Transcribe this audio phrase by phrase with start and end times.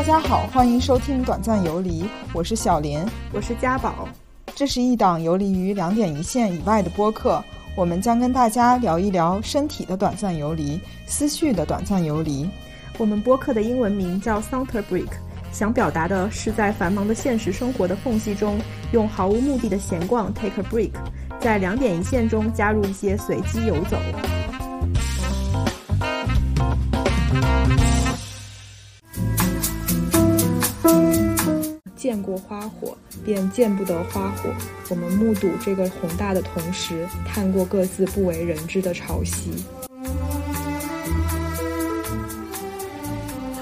[0.00, 3.04] 大家好，欢迎收听《短暂游离》，我是小林，
[3.34, 4.08] 我是家宝。
[4.54, 7.44] 这是一档游离于两点一线以外的播客，
[7.76, 12.48] 我们将跟大家聊一聊身体的短暂游离，思绪的短暂游离。
[12.96, 15.10] 我们播客的英文名叫 Saunter Break，
[15.52, 18.58] 想表达的是在繁忙的现实生活的缝隙中，
[18.92, 20.92] 用毫无目的的闲逛 take a break，
[21.38, 23.98] 在两点一线中加入一些随机游走。
[32.10, 34.50] 见过花火，便见不得花火。
[34.88, 39.50] 我们目睹这个宏大的同时，看过各自不为人知的潮汐。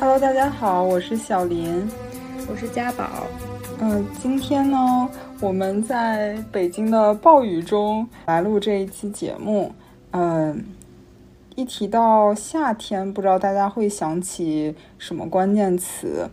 [0.00, 1.86] Hello，大家好，我是小林，
[2.50, 3.26] 我是家宝。
[3.80, 5.10] 嗯，今天呢，
[5.40, 9.70] 我们在北京的暴雨中来录这一期节目。
[10.12, 10.64] 嗯，
[11.54, 16.26] 一提到夏天，不知道大家会想起什么关键词？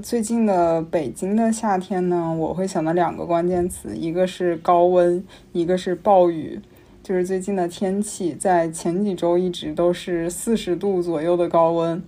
[0.00, 6.58] 最近的北京的夏天呢，我会想到两个关键词，一个是高温，一个是暴雨。
[7.02, 12.02] 就是最近的天气，在前几周一直都是四十度左右的高温，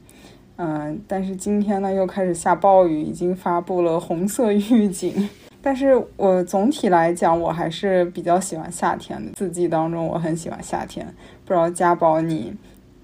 [0.56, 5.28] 嗯，但是今天呢又开始下暴雨，已经发布了红色预警。
[5.60, 9.32] 但是我总体来讲，我还是比较喜欢夏天的。
[9.36, 11.06] 四季当中，我很喜欢夏天。
[11.44, 12.54] 不知道家宝你，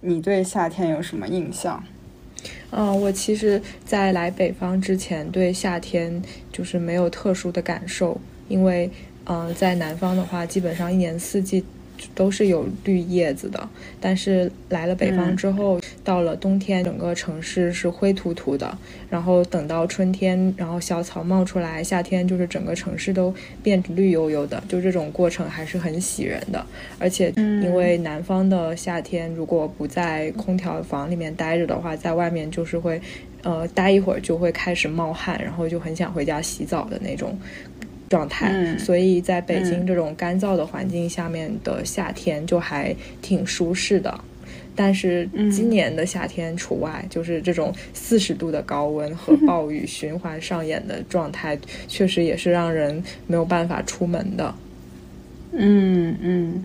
[0.00, 1.83] 你对夏天有什么印象？
[2.70, 8.90] 嗯，我其实，在来北方之前，对夏天就是没有特殊的感受，因为，
[9.24, 11.64] 嗯，在南方的话，基本上一年四季。
[12.15, 13.69] 都是有绿叶子的，
[14.01, 18.77] 但是来了北方之后，到了冬天，整个城市是灰秃秃的。
[19.09, 24.62] 然后等到春天，然后小草冒出来，夏天就是整个城市都变绿油油的。
[24.69, 26.65] 就这种过程还是很喜人的。
[26.98, 33.01] 而且因为南方的夏天，如果不在空调房里面待着的话，在外面就是会，
[33.43, 37.37] 呃，待一会儿就会开始冒汗，然后就很想回家洗澡的那种。
[38.10, 44.21] 状态，所以在北京这种干燥的环境下面的夏天就还挺舒适的，
[44.75, 51.56] 但是今年的夏天除外，就是这种四十度的高温和暴雨循环上演的状态，
[51.87, 54.53] 确实也是让人没有办法出门的。
[55.53, 56.65] 嗯嗯，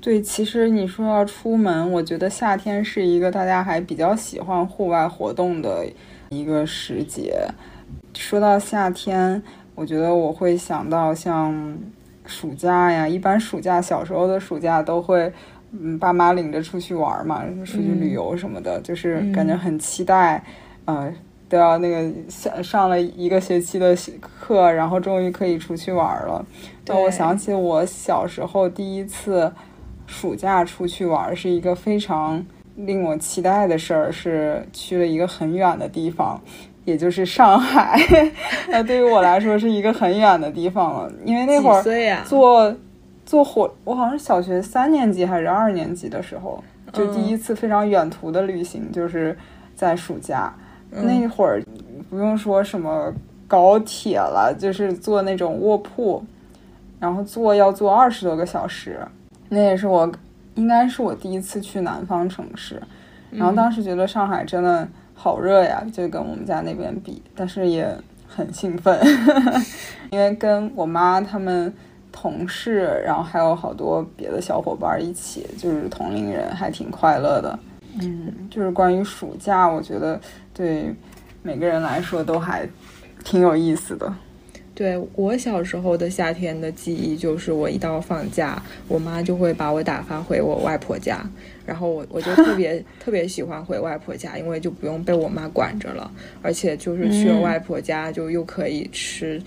[0.00, 5.86] 对，其实你说要出门，我觉得夏天是一个大家还比较喜欢户外活动的
[6.30, 7.46] 一个时节。
[8.12, 9.40] 说到夏天。
[9.80, 11.74] 我觉得我会想到像
[12.26, 15.32] 暑假呀，一般暑假小时候的暑假都会，
[15.72, 20.44] 嗯，爸妈领着出去玩嘛，出去旅游什么的，就是感觉很期待，
[20.84, 21.10] 呃，
[21.48, 26.44] 都要那个上上了一个学期的课，然后终于可以出去玩了。
[26.84, 29.50] 让我想起我小时候第一次
[30.06, 32.44] 暑假出去玩，是一个非常
[32.76, 36.38] 令我期待的事儿，是去了一个很远的地方。
[36.90, 37.96] 也就是上海，
[38.68, 41.80] 那对于我来说是一个很远的地方了，因为那会儿
[42.24, 42.74] 坐
[43.24, 46.62] 坐火，我好像是小学三年级还是二年级的时候，
[46.92, 49.38] 就第一次非常远途的旅行，就是
[49.76, 50.52] 在暑假。
[50.90, 51.62] 那会儿，
[52.10, 53.14] 不用说什么
[53.46, 56.22] 高铁了，就是坐那种卧铺，
[56.98, 58.98] 然后坐要坐二十多个小时，
[59.48, 60.10] 那也是我
[60.56, 62.82] 应该是我第一次去南方城市，
[63.30, 64.88] 然后当时觉得上海真的。
[65.22, 67.94] 好热呀，就跟我们家那边比，但是也
[68.26, 68.98] 很兴奋，
[70.10, 71.70] 因为跟我妈他们
[72.10, 77.58] 同事，然后还有好多别的小伙伴一起，就是同龄人，还挺快乐的。
[78.00, 80.18] 嗯，就是关于暑假，我觉得
[80.54, 80.94] 对
[81.42, 82.66] 每个人来说都还
[83.22, 84.10] 挺有意思的。
[84.80, 91.20] 对我小时候的夏天的记忆，就是我一到放假，我妈就会把我打发回我外婆家，
[91.66, 99.38] 然后我我就特别 特别喜欢回外婆家，因为就不用被我妈管着了，而且就是去了外婆家，就又可以吃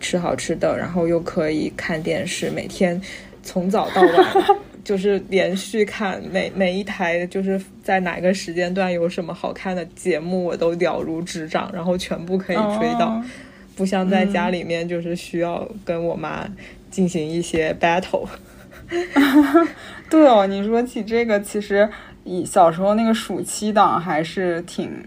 [0.00, 3.00] 吃好吃的，然后又可以看电视，每天
[3.44, 13.22] 从早到晚 就是连续看每每一台，就是在哪个时间段有什么好看的节目，我都了如指掌，然后全部可以追到。
[13.80, 16.46] 不像在家里面，就是需要跟我妈
[16.90, 18.28] 进行一些 battle。
[20.10, 21.88] 对哦，你说起这个，其实
[22.24, 25.02] 以小时候那个暑期档还是挺，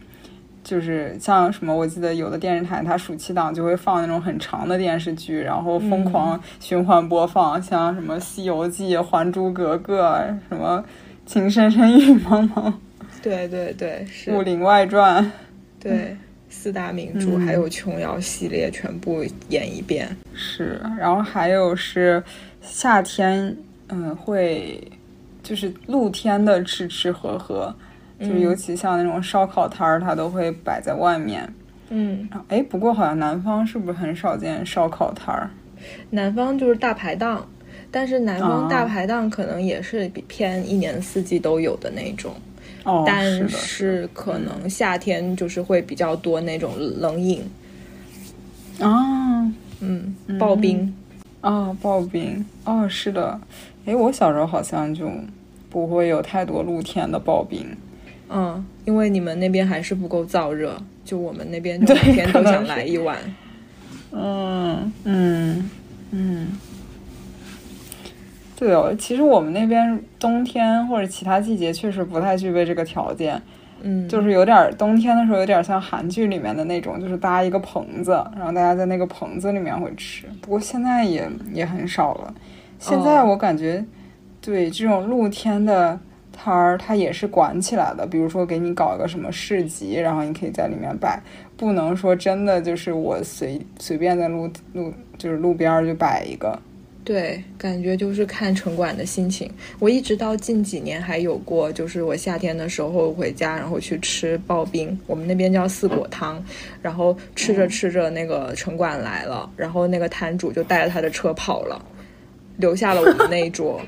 [0.64, 10.02] 就是像什么，我记得有的电视台它暑期档就会放那种很长的电视剧，然后疯狂循环播放，像什么《西游记》《还珠格格》
[10.50, 10.84] 什么
[11.32, 12.72] 《情深深雨蒙蒙》。
[13.22, 15.24] 对对对，是《武林外传》。
[15.80, 16.18] 对。
[16.54, 22.24] 四大名著还有琼瑶系列全部演一遍，是，然后还有是
[22.62, 23.58] 夏天，
[23.90, 24.80] 嗯，会
[25.42, 27.76] 就是露天的吃吃喝喝，
[28.20, 31.52] 就是尤其像那种烧烤摊儿，它都会摆在外面，
[31.90, 35.50] 嗯，哎，不过好像南方是不是很少见烧烤摊儿？
[36.12, 37.46] 南方就是大排档，
[37.92, 42.34] 但是南方大排档可能也是比偏一年四季都有的那种，
[42.84, 47.42] 哦，但是是可能夏天就是会比较多那种冷饮，
[48.80, 49.50] 啊，
[49.80, 50.94] 嗯，刨冰，
[51.42, 53.40] 啊，刨冰，哦，是的，
[53.86, 55.10] 哎，我小时候好像就
[55.70, 57.66] 不会有太多露天的刨冰，
[58.30, 60.76] 嗯，因为你们那边还是不够燥热，
[61.06, 63.18] 就我们那边就每天都想来一碗。
[64.12, 65.70] 嗯嗯
[66.12, 66.48] 嗯，
[68.56, 73.42] 对哦，其实我们那边冬天或者其他季节确实不太具备这个条件，
[73.82, 80.28] 嗯，就是有点儿冬天的时候有点像韩剧里面的那种，就是搭一个棚子，然后大家在那个棚子里面会吃。
[80.40, 82.34] 不过现在也也很少了。
[82.80, 83.84] 现在哦我感觉，
[84.40, 86.00] 对这种露天的
[86.32, 88.06] 摊儿，它也是管起来的。
[88.06, 91.22] 比如说给你搞一个什么市集，然后你可以在里面摆，
[91.58, 96.58] 不能说真的就是我随随便在路路就是路边就摆一个。
[97.06, 99.52] 对，感觉就是看城管的心情。
[99.78, 106.42] 我一直到近几年还有过，就是我夏天的时候回家，然后去吃刨冰，我们那边叫四果汤，
[106.82, 111.84] 然后吃着吃着那个城管来了，然后那个摊主就带着他的车跑了，
[112.56, 113.82] 留下了我们那一桌。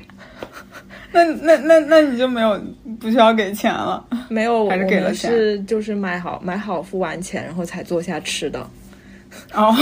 [1.12, 2.60] 那那那那你就没有
[3.00, 4.06] 不需要给钱了。
[4.28, 8.68] 没有，我还是给了们钱是就是买好买好付完钱，然后才坐下吃的。
[9.54, 9.74] 哦，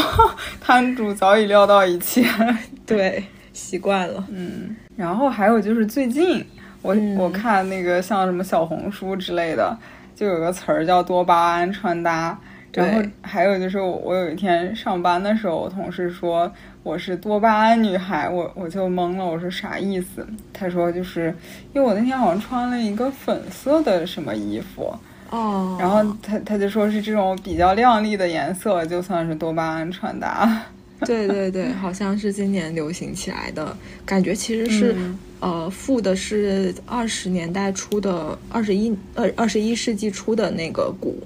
[0.61, 2.25] 摊主早已料到一切。
[2.87, 4.25] 对，习惯了。
[4.31, 6.45] 嗯，然后还有就是最近
[6.83, 9.77] 我、嗯我看那个像什么小红书之类的，
[10.15, 12.39] 就有个词儿叫多巴胺穿搭。
[12.73, 16.53] 然后还有就是我我有一天上班的时候，我同事说
[16.83, 20.27] 我是多巴胺女孩，我我就懵了，我说啥意思？
[20.53, 21.33] 他说就是
[21.73, 24.93] 因为我那天好像穿了一个粉色的什么衣服，
[25.35, 30.63] 哦，然后他他就说是这种比较亮丽的颜色，就算是多巴胺穿搭。
[31.05, 33.77] 对对对，好像是今年流行起来的，
[34.07, 41.23] 感觉其实是、嗯呃复的是二十年代初的二十一二二十一世纪初的那个鼓，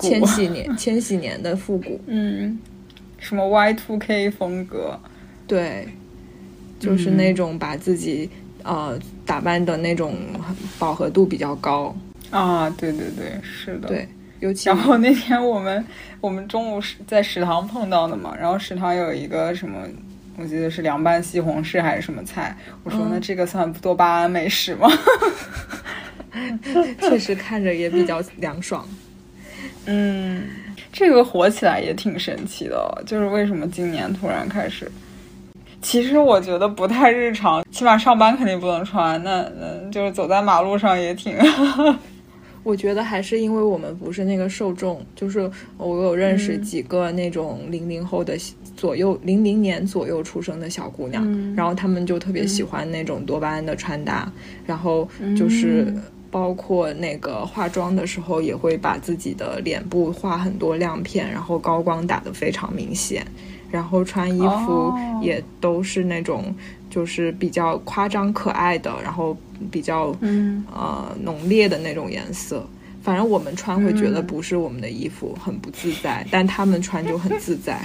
[0.00, 2.58] 千禧年千禧年的复古，嗯，
[3.18, 4.98] 什么 Y two K 风格。
[5.46, 5.86] 对，
[6.80, 8.28] 就是嗯那种把自己、
[8.64, 10.16] 呃打扮的那种
[10.78, 11.94] 饱和度比较高，
[12.38, 13.88] 啊，对对对，是的。
[13.88, 14.08] 对，
[14.40, 15.84] 尤其然后那天我们
[16.20, 19.78] 我们中午是在食堂碰到的嘛，然后食堂有一个什么，
[20.36, 24.88] 我记得是凉拌西红柿还是什么菜，我说、嗯那这个算多巴胺美食吗？
[27.00, 28.84] 确实看着也比较凉爽。
[29.86, 30.44] 嗯，
[30.92, 34.90] 这个火起来也挺神奇的哦，就是为什么今年突然开始。
[35.80, 41.36] 其实我觉得不太日常，起码上班肯定不能穿，那那就是走在马路上也挺。
[42.64, 46.62] 我觉得还是因为我们不是那个受众，就是我有认识嗯。
[46.62, 48.36] 几个那种零零后的
[48.74, 51.54] 左右零零年左右出生的小姑娘，嗯。
[51.54, 54.32] 然后她们就特别喜欢那种多巴胺的穿搭，
[54.66, 55.06] 然后
[55.36, 63.24] 就是嗯包括那个化妆的时候也会把自己的脸部画很多亮片，然后高光打得非常明显，
[63.74, 66.54] 然后穿衣服哦也都是那种
[66.88, 69.36] 就是比较夸张可爱的，然后
[69.68, 72.64] 比较嗯呃浓烈的那种颜色。
[73.02, 77.80] 反正我们穿会觉得嗯不是我们的衣服，很不自在， 但他们穿就很自在。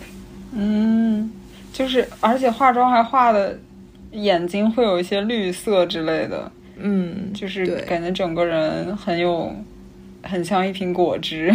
[0.52, 1.32] 嗯，
[1.72, 3.58] 就是而且化妆还化的
[4.12, 9.50] 眼睛会有一些绿色之类的，嗯，就是感觉整个人很有，
[10.22, 11.50] 很像一瓶果汁。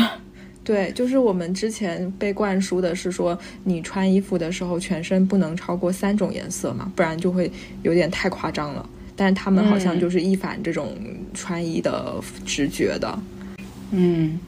[0.66, 7.50] 对，就是我们之前被灌输的是说，你穿衣服的时候全身不能超过三种颜色嘛，不然就会
[7.84, 8.90] 有点太夸张了。
[9.16, 10.98] 但是他们好像嗯就是一反这种
[11.36, 13.18] 穿衣的直觉的。
[13.92, 14.40] 嗯，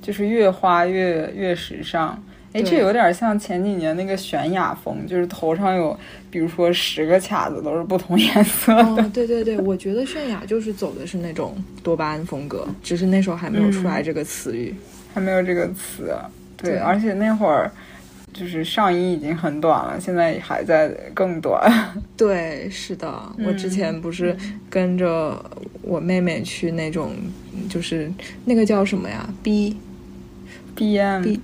[0.00, 2.20] 就是越花越越时尚。
[2.52, 5.96] 哎，这有点像前几年那个泫雅风，就是头上有，
[6.30, 8.82] 比如说十个卡子都是不同颜色的。
[8.82, 14.74] 哦，对对对，我觉得泫雅就是走的是那种多巴胺风格，只是那时候还没有出来这个词语。
[15.12, 16.14] 还没有这个词。
[16.56, 17.70] 对，对而且那会儿
[18.32, 21.70] 就是上衣已经很短了，现在还在更短。
[22.16, 23.10] 对，是的，
[23.44, 24.36] 我之前不是
[24.68, 25.42] 跟着
[25.82, 27.12] 我妹妹去那种，
[27.68, 28.12] 就是
[28.44, 29.76] 那个叫什么呀，B
[30.74, 31.40] B M B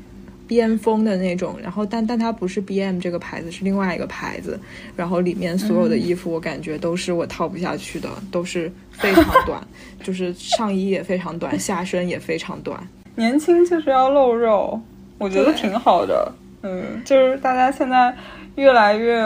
[0.46, 4.58] B M 风的那种，然后但但它不是 B M 这个牌子，是另外一个牌子，
[4.94, 9.66] 然后里面所有的衣服我感觉都是我套不下去的，都是非常短，
[10.04, 12.80] 就是上衣也非常短，下身也非常短。
[13.16, 14.80] 年轻就是要露肉，
[15.18, 16.32] 我觉得挺好的。
[16.62, 18.14] 嗯，就是大家现在
[18.54, 19.20] 越来越，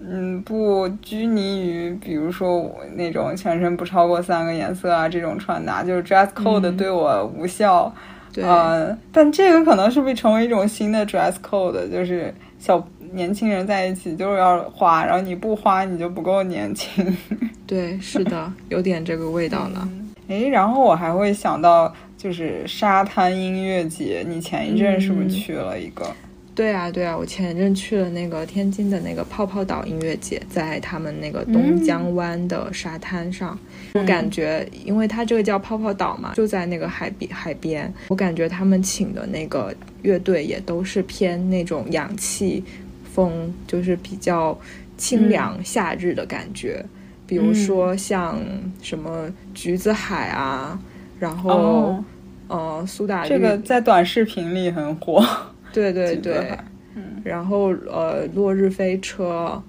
[0.00, 7.92] 嗯，不拘泥于，比如说我那种全身不超过三个颜色啊这种穿搭，就是 dress code 嗯对我无效。
[8.32, 17.16] 对，呃，但这个可能是不是成为一种新的 dress code，就是小年轻人在一起就是要花，然后你不花你就不够年轻。
[17.66, 19.88] 对，是的，有点这个味道了。
[20.28, 26.14] 哎，然后我还会想到就是沙滩音乐节，你前一阵是不是去了一个？
[26.54, 33.58] 对啊，对啊，我前一阵去了那个天津的那个泡泡岛音乐节，在他们那个东江湾的沙滩上，
[33.92, 42.64] 我感觉，因为它这个叫泡泡岛嘛，就在那个海边海边，我感觉他们请的那个乐队也都是偏那种氧气
[43.12, 44.58] 风，就是比较
[44.96, 46.82] 清凉夏日的感觉，
[47.26, 48.40] 比如说像
[48.80, 50.80] 什么橘子海啊，
[51.18, 52.02] 然后
[52.48, 55.24] 呃苏打绿，这个在短视频里很火。
[55.72, 56.56] 对对 对，
[56.94, 59.62] 嗯，然后呃，落日飞车，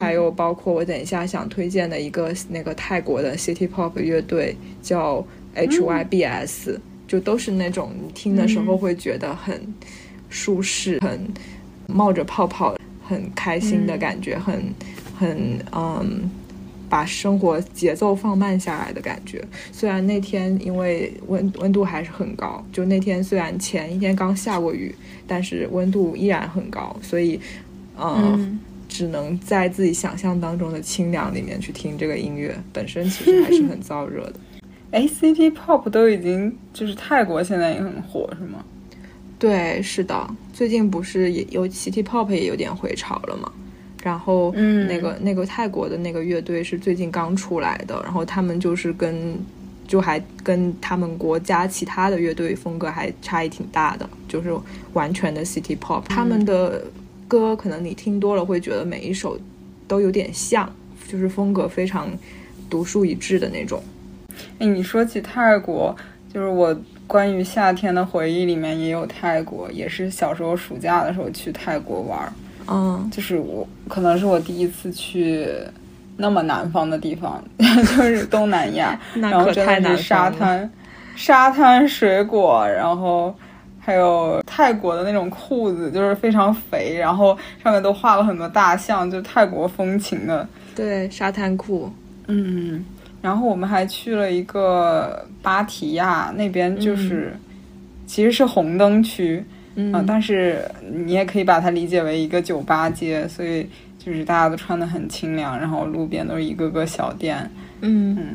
[0.00, 5.24] 还有包括我等一下想推荐的一个那个泰国的 City Pop 乐队叫
[5.56, 6.76] HYBS，
[7.08, 9.58] 就都是那种你听的时候会觉得很
[10.28, 11.18] 舒适、很
[11.86, 12.74] 冒着泡泡、
[13.06, 14.62] 很开心的感觉，很
[15.18, 16.30] 很嗯。
[16.94, 19.44] 把生活节奏放慢下来的感觉。
[19.72, 24.94] 虽然那天因为温温度还是很高，就那天虽然前一天刚下过雨，
[25.26, 27.40] 但是温度依然很高，所以，
[27.98, 34.34] 嗯，只能在自己想象当中的清凉里面去听这个音乐，本身其实还是很燥热的。
[34.92, 38.64] 哎，City Pop 都已经就是泰国现在也很火是吗？
[39.36, 43.50] 对，是的，最近不是也有 City Pop 也有点回潮了吗？
[44.04, 49.34] 然后，嗯，那个那个泰国的那个乐队是最近刚出来的，然后他们就是跟，
[49.88, 54.54] 就还跟他们国家其他的乐队风格还差异挺大的，就是
[54.92, 56.02] 完全的 City Pop。
[56.06, 56.84] 他们的
[57.26, 59.38] 歌可能你听多了会觉得每一首
[59.88, 60.70] 都有点像，
[61.08, 62.10] 就是风格非常
[62.68, 63.82] 独树一帜的那种。
[64.58, 65.96] 哎，你说起泰国，
[66.30, 72.30] 就是我关于夏天的回忆里面也有泰国，也是小时候暑假的时候去泰国玩。
[72.68, 75.46] 嗯，就是我可能是我第一次去
[76.16, 80.70] 那么南方的地方， 就是东南亚， 然后真的是沙滩、
[81.16, 83.34] 沙滩、水果，然后
[83.80, 90.46] 还有泰国的那种裤子，就是非常肥，然后上面都画了很多大象，就泰国风情的。
[90.74, 91.92] 对，沙滩裤。
[92.26, 92.84] 嗯，
[93.20, 97.36] 然后我们还去了一个芭提雅那边，就是
[98.06, 99.44] 其实是红灯区。
[99.76, 100.64] 嗯，但是
[101.04, 107.50] 你也可以把它理解为一个酒吧街，所以就是大家都穿的很清凉，然后路边都是一个个小店。
[107.80, 108.26] 嗯嗯，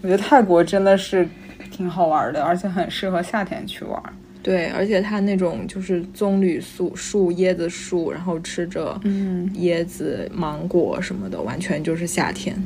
[0.00, 1.28] 我觉得泰国真的是
[1.70, 4.02] 挺好玩的，而且很适合夏天去玩。
[4.42, 12.56] 对，而且它那种就是棕榈树、树椰子树，然后吃着嗯椰子、芒果什么的，完全就是夏天。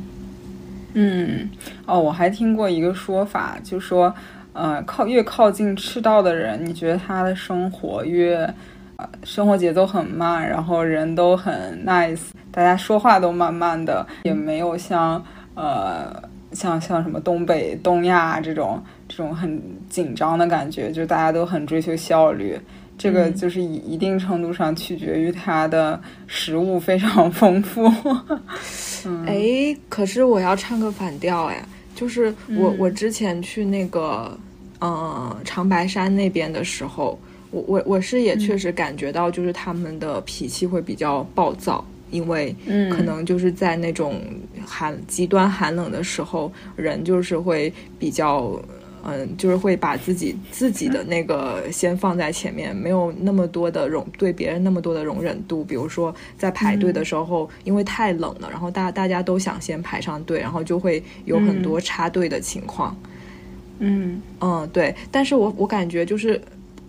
[0.93, 1.49] 嗯，
[1.85, 4.15] 哦，我还听过一个说法，就说。
[4.59, 8.35] 呃，靠越靠近赤道的人，你觉得他的生活越，
[8.97, 12.19] 呃，生活节奏很慢，然后人都很 nice，
[12.51, 15.23] 大家说话都慢慢的，也没有像
[15.55, 16.13] 呃
[16.51, 22.59] 像像什么东北、东亚这种这种很紧张的感觉，就大家都很追求效率。
[22.97, 25.97] 这个就是一一定程度上取决于他的
[26.27, 27.89] 食物非常丰富。
[29.25, 31.63] 哎，可是我要唱个反调哎，
[31.95, 34.37] 就是我我之前去那个。
[34.81, 37.19] 嗯，长白山那边的时候，
[37.51, 42.55] 我我我是也确实感觉到，就是他们的脾气会比较暴躁，因为
[42.89, 44.21] 可能就是在那种
[44.65, 48.57] 寒极端寒冷的时候，人就是会比较，
[49.03, 55.61] 嗯，就是会把自己自己的那个先放在前面，没有那么多的容对别人那么多的容忍度。
[55.61, 62.95] 比如说在排队的时候，因为太冷了，然后大大家都想先排上队，然后就会有很多插队的情况。
[63.03, 63.08] 嗯
[63.79, 66.39] 嗯嗯，对，但是我我感觉就是，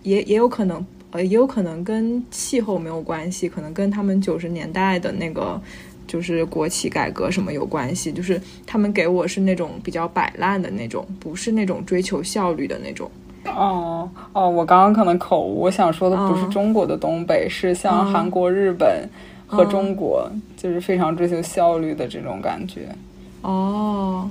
[0.03, 5.59] 也也有可能，呃，也有可能跟气候没有关系，可能跟他们九十年代的那个
[6.05, 13.09] 就是国企改革什么有关系，就是他们给我是那种比较摆烂的那种，不是那种追求效率的那种。
[13.45, 19.07] 哦哦，我刚刚可能口误，我想说的不是中国的东北，是像韩国、日本
[19.47, 22.89] 和中国，就是非常追求效率的这种感觉。
[23.43, 24.29] 哦。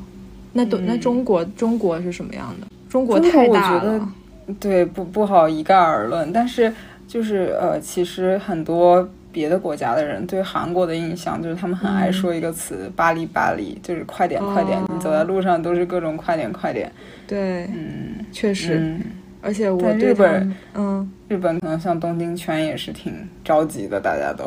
[0.52, 2.66] 那都那中国中国是什么样的？
[2.88, 4.12] 中国太大了，
[4.58, 6.32] 对，不不好一概而论。
[6.32, 6.72] 但是
[7.06, 16.90] 就是呃，其实很多别的国家的人对韩国的印象就是他们很爱说一个词“巴黎巴黎”，就是快点快点，你走在路上都是各种快点快点。
[17.28, 18.96] 对，嗯，确实。
[19.42, 23.14] 而且我日本，嗯，日本可能像东京圈也是挺
[23.44, 24.44] 着急的，大家都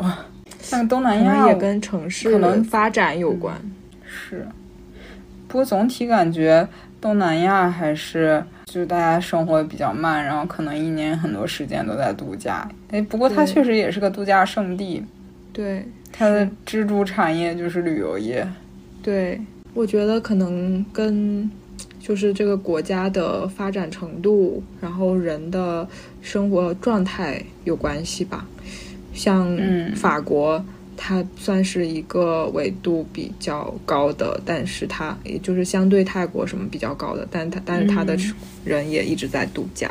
[0.60, 3.56] 像东南亚也跟城市可能发展有关，
[4.04, 4.46] 是。
[5.54, 6.66] 不过总体感觉
[7.00, 12.68] 东南亚还是就是大家生活比较慢，然后可能一年很多时间都在度假。
[12.90, 15.00] 哎，不过它确实也是个度假胜地，
[15.52, 18.44] 对它的支柱产业就是旅游业。
[19.00, 19.40] 对，
[19.74, 21.48] 我觉得可能跟
[22.00, 25.86] 就是这个国家的发展程度，然后人的
[26.20, 28.44] 生活状态有关系吧。
[29.12, 30.64] 像嗯法国，
[30.96, 38.34] 它算是一个纬度比较高的，但是它也就是相对泰国什么比较高的，但它但是它的嗯
[38.64, 39.90] 人也一直在度假。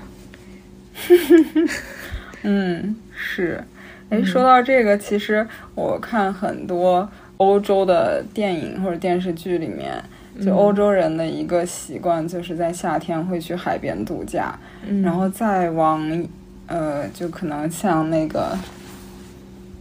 [2.44, 3.64] 嗯，是。
[4.10, 10.04] 哎，说到这个，其实我看很多欧洲的电影或者电视剧里面，
[10.44, 14.56] 就欧洲人的一个习惯，就是在夏天会去海边度假，
[14.86, 16.28] 嗯，然后再往，
[16.68, 18.56] 呃，就可能像那个，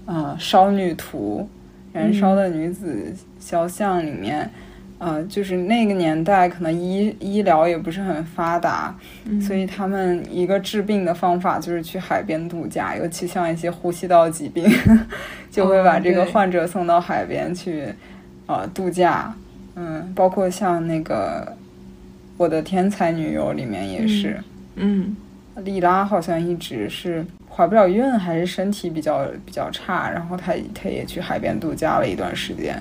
[0.07, 1.49] 呃，《烧女图》
[1.99, 4.51] 《燃烧的女子肖像》里面。
[4.99, 8.97] 呃，就是那个年代，可能医医疗也不是很发达，
[9.41, 14.65] 所以他们一个治病的方法就是去海边度假，尤其像一些呼吸道疾病，
[15.51, 17.89] 就会把这个患者送到海边去，
[18.47, 19.35] 呃，度假。
[19.75, 21.45] 嗯，包括像那个
[22.37, 24.41] 《我的天才女友》里面也是，
[24.77, 25.17] 嗯
[25.57, 32.81] 莉拉好像一直是怀不了孕，还是身体比较比较差，然后她她也去海边度假了一段时间。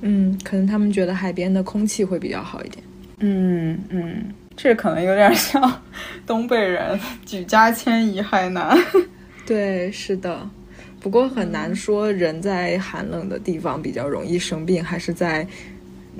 [0.00, 2.84] 嗯，可能他们觉得海边的空气会比较好一点。
[3.20, 4.24] 嗯嗯，
[4.56, 5.80] 这可能有点像
[6.26, 8.76] 东北人举家迁移海南。
[9.46, 10.50] 对，是的。
[10.98, 15.46] 不过很难说人在寒冷的地方比较容易生病，还是在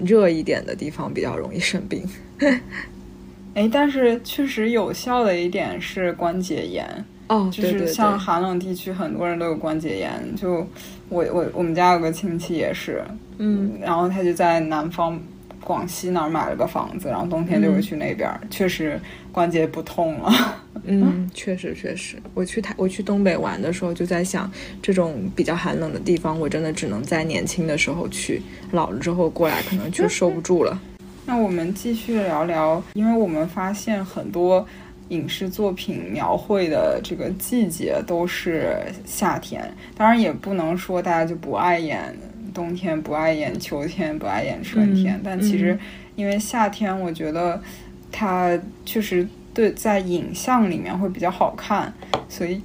[0.05, 2.05] 热一点的地方比较容易生病。
[3.55, 10.23] 哎，但是确实有效的一点是关节炎，哦，就是像寒冷地区很多人都有关节炎。
[10.37, 10.67] 就
[11.09, 13.03] 我我我们家有个亲戚也是，
[13.39, 15.19] 嗯，然后他就在南方
[15.65, 19.01] 广西那儿买了个房子，然后冬天就会嗯去那边儿，确实
[19.33, 20.31] 关节不痛了。
[20.85, 24.51] 嗯，确实确实，我去台我去东北玩的时候就在想，
[24.83, 28.42] 这种比较寒冷的地方，我真的只能在年轻的时候去，
[28.73, 30.79] 老了之后过来可能就受不住了。
[31.25, 34.66] 那我们继续聊聊，因为我们发现很多
[35.12, 39.62] 影视作品描绘的这个季节都是夏天，
[39.94, 42.16] 当然也不能说大家就不爱演
[42.55, 45.16] 冬天，不爱演秋天，不爱演春天。
[45.16, 45.81] 嗯但其实嗯
[46.16, 47.61] 因为夏天，我觉得
[48.11, 51.92] 它确实对在影像里面会比较好看，
[52.29, 52.61] 所以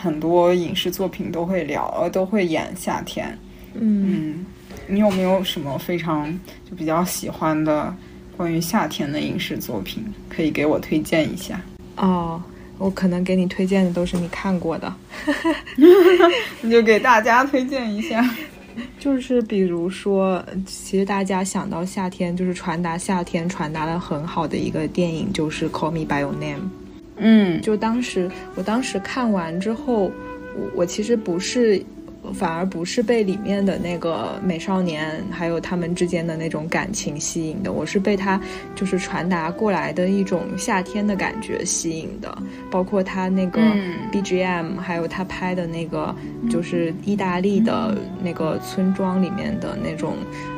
[0.00, 3.36] 很多影视作品都会聊，呃都会演夏天。
[3.74, 4.46] 嗯，嗯，
[4.86, 6.32] 你有没有什么非常
[6.68, 7.92] 就比较喜欢的
[8.36, 11.60] 关于夏天的影视作品，可以给我推荐一下？
[11.96, 12.42] 哦，
[12.78, 14.92] 我可能给你推荐的都是你看过的。
[16.60, 18.28] 你就给大家推荐一下。
[18.98, 26.58] 就是比如说，其实大家想到夏天，就是传达夏天传达的很好的一个电影，就是《Call Me by Your Name》。
[27.16, 30.10] 嗯就当时，我当时看完之后，
[30.56, 31.80] 我我其实不是，
[32.32, 38.40] 反而不是被里面的那个美少年还有他们之间的那种感情吸引的，我是被他
[38.74, 42.36] 就是传达过来的一种夏天的感觉吸引的，
[42.70, 46.14] 包括他那个嗯 BGM，、还有他拍的那个
[46.50, 50.16] 就是意大利的那个村庄里面的那种。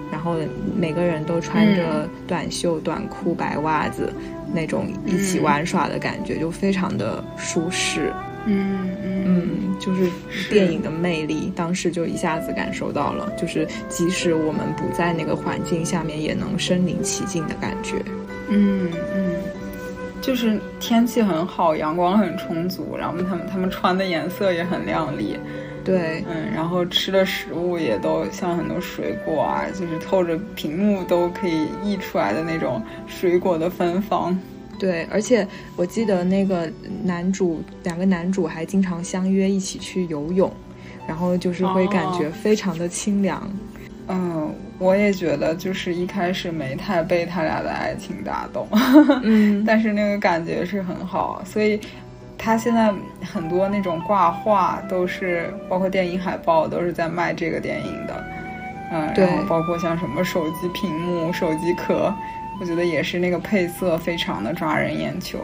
[0.09, 0.37] 然后
[0.77, 4.13] 每个人都穿着短袖、短裤、白袜子，
[4.55, 8.13] 那种一起玩耍的感觉，就非常的舒适。
[8.47, 17.97] 嗯嗯嗯，就是是电影的魅力，当时就一下子感受到了，就是即使我们不在那个环境下面，也能身临其境的感觉。
[18.49, 19.35] 嗯嗯，
[20.23, 25.37] 就是天气很好，阳光很充足，然后他们他们穿的颜色也很亮丽。
[25.85, 34.37] 对，嗯，然后吃的食物也都像很多水果啊，就是透着屏幕都可以溢出来的那种水果的芬芳。
[34.79, 36.71] 对，而且我记得那个
[37.03, 40.53] 男主两个男主还经常相约一起去游泳，
[41.07, 43.43] 然后就是会感觉哦非常的清凉。
[44.09, 48.69] 嗯，我也觉得，就是一开始没太被他俩的爱情打动，
[49.25, 51.81] 嗯，但是那个感觉是很好，所以
[52.39, 58.25] 他现在很多那种挂画都是，包括电影海报都是在卖这个电影的。
[58.93, 62.15] 嗯，对然后包括像什么手机屏幕、手机壳，
[62.61, 65.39] 我觉得也是那个配色非常的抓人眼球。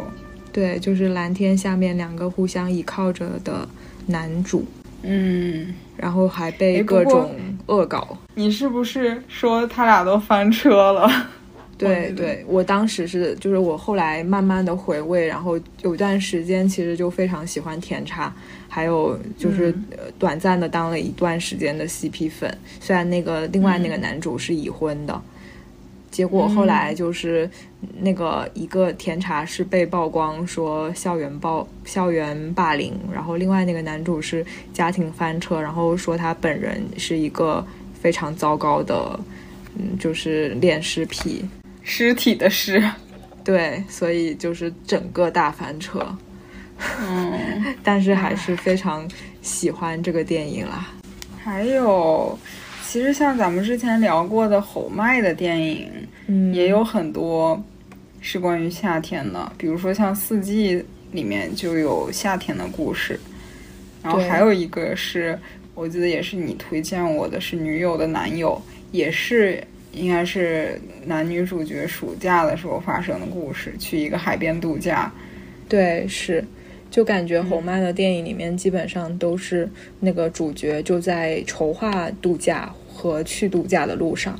[0.52, 3.66] 对，就是蓝天下面两个互相依靠着的
[4.06, 4.64] 男主，
[5.02, 7.30] 嗯，然后还被各种
[7.66, 8.16] 恶搞。
[8.34, 11.08] 你是不是说他俩都翻车了？
[11.78, 18.32] 对对，我当时是，就是我后来慢慢的回味，然后有段时间其实就非常喜欢甜茶，
[18.68, 25.20] 还有就是、嗯呃短暂的当了一段时间的 CP 粉，虽然那个另外那个嗯男主是已婚的，
[26.12, 27.50] 结果后来就是
[27.98, 34.44] 那个一个甜茶是被曝光说校园暴校园霸凌，然后另外那个男主是
[34.74, 37.66] 家庭翻车，然后说他本人是一个
[37.98, 39.18] 非常糟糕的，
[39.74, 41.42] 嗯，就是恋尸癖，
[41.82, 42.84] 尸体的尸，
[43.42, 46.06] 对，所以就是整个大翻车。
[47.00, 49.08] 嗯， 但是还是非常
[49.40, 50.92] 喜欢这个电影啦。
[51.42, 52.38] 还有。
[52.92, 55.90] 其实像咱们之前聊过的侯麦的电影，
[56.26, 57.58] 嗯，也有很多
[58.20, 60.76] 是关于夏天的，比如说像《四季》
[61.10, 63.18] 里面就有夏天的故事，
[64.02, 65.38] 然后还有一个是
[65.74, 75.10] 我记得也是你推荐我的，是女友的男友，也是应该是男女主角暑假的时候发生的故事，去一个海边度假，
[75.66, 76.44] 对，是。
[76.90, 79.66] 就感觉侯麦的电影里面基本上都是
[79.98, 82.70] 那个主角就在筹划度假
[83.02, 84.38] 和去度假的路上，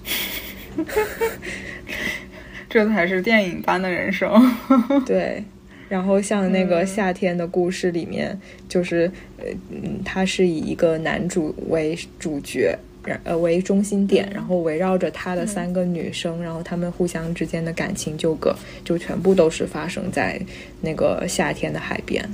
[2.71, 4.31] 这才是电影般的人生。
[5.05, 5.43] 对，
[5.89, 12.79] 然后像那个夏天的故事里面，就是呃，嗯，他是以一个男主为主角。
[13.25, 20.41] 呃，为中心点，然后围绕着他的三个女生，然后他们互相之间的感情纠葛，就全部都是发生在
[20.81, 22.25] 那个夏天的海边。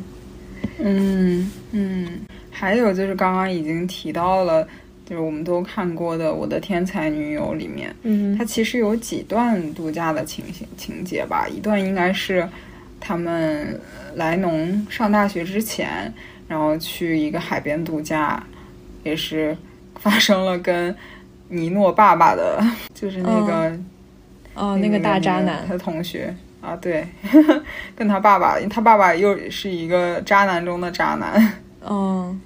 [0.78, 4.68] 嗯嗯，还有就是刚刚已经提到了，
[5.08, 11.46] 就是我们都看过的《我的天才女友》里面，嗯，它其实有几段度假的情形情节吧。
[11.48, 12.46] 一段应该是
[13.00, 13.80] 他们
[14.16, 16.12] 来农上大学之前，
[16.46, 18.42] 然后去一个海边度假，
[19.02, 19.56] 也是。
[20.00, 20.94] 发生了跟
[21.48, 23.76] 尼诺爸爸的， 就是那个，
[24.54, 27.04] 哦，那个大渣男，他的同学啊，对，
[27.96, 31.52] 跟他爸爸，他爸爸又是一个渣男中的渣男。
[31.84, 32.40] 嗯，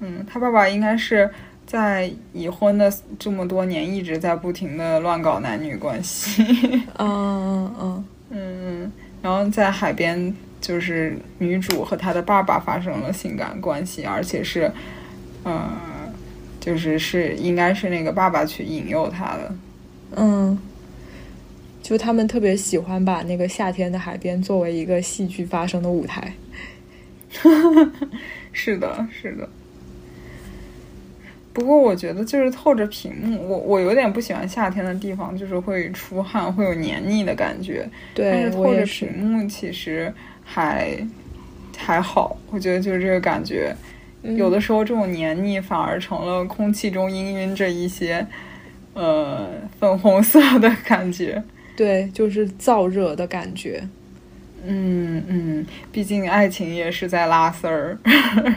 [0.00, 1.28] 嗯，他爸爸应该是
[1.68, 6.42] 在已婚的这么多年一直在不停的乱搞男女关系。
[6.98, 14.72] 嗯嗯嗯嗯，然后在海边，就是女主和她的爸爸发生了性感关系，而且是，
[15.44, 15.68] 嗯。
[16.60, 19.54] 就是是应该是那个爸爸去引诱她的，
[20.16, 20.58] 嗯，
[21.82, 26.34] 就他们特别喜欢把那个夏天的海边作为一个戏剧发生的舞台，
[28.52, 29.48] 是的，是的。
[31.58, 37.84] 不过我觉得就是透着屏幕，我我有点不喜欢夏天的地方，就是会出汗，会有黏腻的感觉。
[38.14, 40.12] 对，但是透着屏幕其实
[40.44, 40.96] 还
[41.76, 43.74] 还好，我觉得就是这个感觉。
[44.22, 48.24] 有的时候，这种黏腻反而成了空气中氤氲着一些，
[48.94, 49.48] 呃，
[49.80, 51.42] 粉红色的感觉。
[51.76, 53.82] 对，就是燥热的感觉。
[54.64, 57.98] 嗯嗯，毕竟爱情也是在拉丝儿。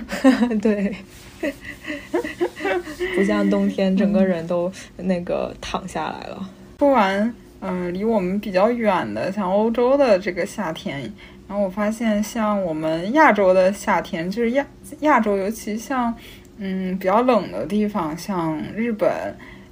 [0.61, 0.95] 对，
[3.15, 6.49] 不像冬天，整个人都那个躺下来了。
[6.79, 11.01] 说完，嗯，离我们比较远的，像欧洲的这个夏天，
[11.47, 14.65] 然后我发现，像我们亚洲的夏天，就是亚。
[14.99, 16.13] 亚洲，尤其像，
[16.57, 19.09] 嗯，比较冷的地方，像日本，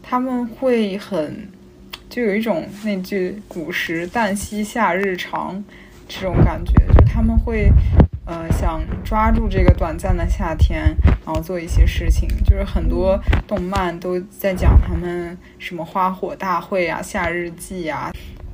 [0.01, 1.47] 他们会很，
[2.09, 5.61] 就有一种那句古时“旦夕夏日长”
[6.07, 7.69] 这种感觉，就他们会，
[8.29, 12.29] 呃，想抓住这个短暂的夏天，然后做一些事情。
[12.45, 18.11] 就是很多动漫都在讲他们什么花火大会啊、夏日祭啊，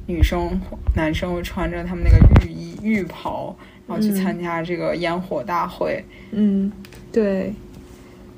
[0.08, 0.58] 女生、
[0.96, 3.54] 男生会穿着他们那个浴衣、浴袍。
[3.88, 6.04] 然后去参加这个烟火大会。
[6.32, 6.72] 嗯，
[7.12, 7.54] 对，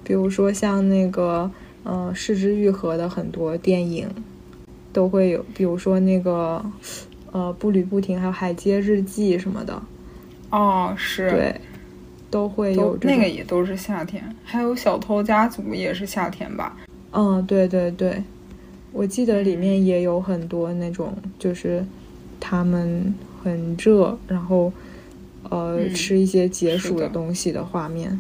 [0.04, 1.50] 比如说像那个，
[1.84, 4.10] 呃，失之愈合的很多电影
[4.92, 6.62] 都会有，比如说那个，
[7.32, 9.82] 呃，步履不停，还有海街日记什么的。
[10.50, 11.30] 哦，是。
[11.30, 11.62] 对，
[12.30, 12.98] 都会有。
[13.02, 16.76] 那个也都是夏天，还有小偷家族也是夏天吧？
[17.12, 18.24] 嗯，对对对，
[18.92, 21.86] 我记得里面也有很多那种，就是
[22.40, 24.72] 他们很热，然后。
[25.50, 28.20] 呃，吃一些解暑的东西的画面，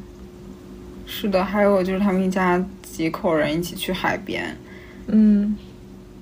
[1.05, 4.55] 是的，还有就是他们一家几口人一起去海边，
[5.07, 5.53] 嗯，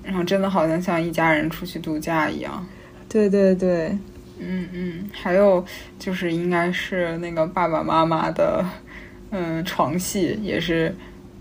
[0.02, 2.66] 然后真的好像像一家人出去度假一样，
[3.08, 3.96] 对对对，
[4.38, 5.64] 嗯嗯，还有
[5.98, 8.64] 就是应该是那个爸爸妈妈的，
[9.30, 10.94] 嗯，床戏也是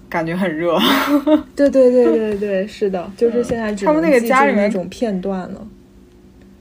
[0.09, 0.77] 感觉很热，
[1.55, 5.67] 对对对对对，是的，就是现在他们那个家里面那种片段了。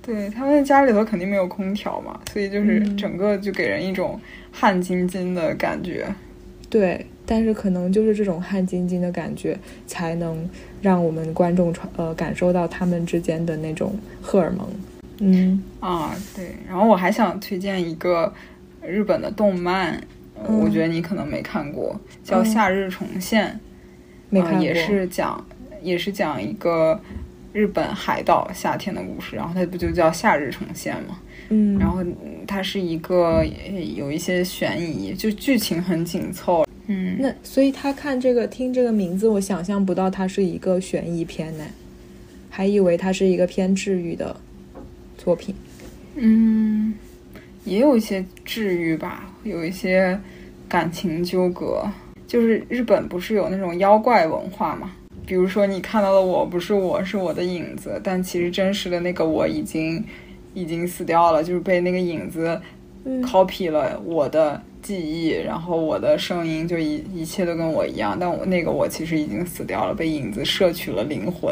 [0.03, 4.21] 对他们家里头肯定没有空调嘛，所以就是整个就给人一种
[4.53, 6.07] 汗津津的感觉。
[6.69, 10.47] 对，但是可能就是这种汗津津的感觉，才能
[10.83, 14.69] 让我们观众传呃感受到他们之间的那种荷尔蒙。
[15.25, 16.55] 嗯啊，对。
[16.69, 18.33] 然后我还想推荐一个
[18.83, 20.03] 日本的动漫，
[20.47, 23.47] 我觉得你可能没看过，叫《夏日重现》，
[24.31, 25.45] 没看过，也是讲
[25.83, 27.01] 也是讲一个。
[27.55, 31.21] 日本海岛夏天的故事，然后它不就叫《夏日重现》吗？
[31.51, 32.05] 嗯，然后
[32.49, 33.45] 它是一个
[33.95, 36.67] 有一些悬疑，就剧情很紧凑。
[36.89, 41.65] 嗯，那所以他看这个听这个名字，我想象不到它是一个悬疑片呢，
[42.51, 44.35] 还以为它是一个偏治愈的
[45.25, 45.55] 作品。
[46.17, 46.95] 嗯，
[47.65, 50.21] 也有一些治愈吧，有一些
[50.69, 51.83] 感情纠葛。
[52.27, 54.93] 就是日本不是有那种妖怪文化嘛？
[55.25, 60.05] 比如说你看到的我不是我是我的影子，但其实真实的那个我已经
[60.53, 62.61] 已经死掉了，就是被那个影子
[63.23, 64.61] copy 了我的。
[64.85, 71.51] 记忆，然后我的声音就一一切都跟我一样，但我那个我其实已经死掉了，被影子摄取了灵魂。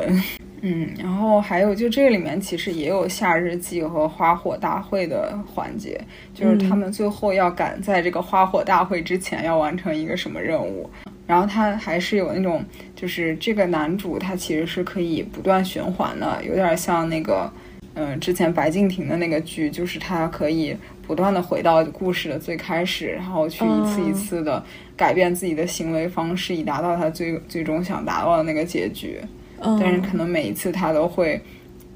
[0.62, 6.00] 嗯，然后还有就这里面其实也有夏日祭和花火大会的环节，
[6.32, 10.88] 就是他们最后要赶在这个花火大会之前要完成一个什么任务。
[11.26, 12.64] 然后他还是有那种，
[12.96, 17.50] 就是这个男主他其实是可以不断循环的，有点像那个，
[17.94, 20.76] 嗯，之前白敬亭的那个剧，就是他可以。
[21.04, 24.64] 不断的回到故事的最开始，然后去一次一次的
[24.96, 29.18] 改变自己的行为方式，以达到他最最终想达到的那个结局。
[29.62, 31.40] 但是可能每一次他都会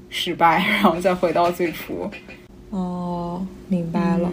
[0.09, 2.09] 失败，然后再回到最初。
[2.69, 4.31] 哦，明白了。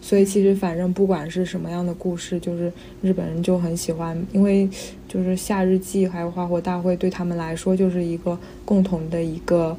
[0.00, 4.68] 所以其实反正不管是什么样的故事，就是日本人就很喜欢，因为
[5.08, 9.76] 就是夏日祭还有花火大会对他们来说就是一个共同的一个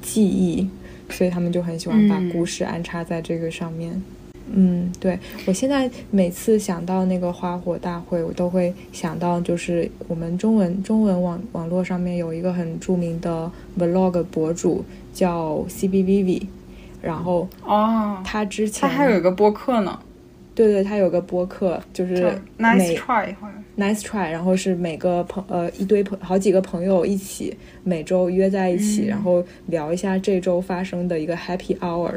[0.00, 0.68] 记忆。
[1.10, 4.02] 所以他们就很喜欢把故事安插在这个上面。
[4.54, 16.42] 嗯，对我现在每次想到那个花火大会，我都会想到就是我们中文中文网网络上面有一个很著名的 vlog 博主叫 CBVV，
[17.00, 19.98] 然后哦，他之前他还有一个播客呢。
[20.54, 23.34] 对对，他有个播客，就是 Nice Try。
[23.78, 32.12] Nice try，然后是每个朋呃一堆朋好几个朋友一起每周约在一起，然后聊一下这周发生的一个 Happy Hour。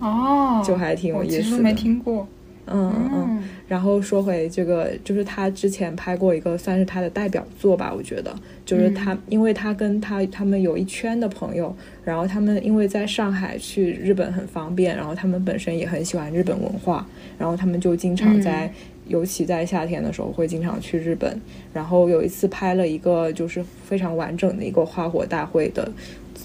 [0.00, 1.42] 哦，就还挺有意思的。
[1.42, 2.26] 其实没听过。
[2.66, 3.42] 嗯嗯。
[3.68, 17.06] 然后说回这个，就是他之前拍过一个算是他的代表作吧，我觉得就是他，因为他跟他他们有一圈的朋友，然后他们因为在上海去日本很方便，然后他们本身也很喜欢日本文化，
[17.38, 18.72] 然后他们就经常在。
[19.06, 21.38] 尤其在夏天的时候，会经常去日本。
[21.74, 25.92] 然后有一次拍了一个就是非常完整的一个花火大会的，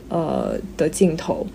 [0.10, 1.48] 呃的镜头，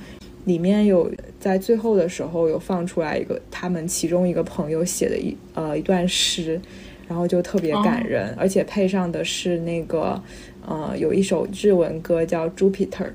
[0.44, 6.60] 里面有在最后的时候有放出来一个他们其中一个朋友写的一呃一段诗，
[7.08, 10.22] 然后就特别感人，而且配上的是那个
[10.66, 13.10] 呃有一首日文歌叫 Jupiter。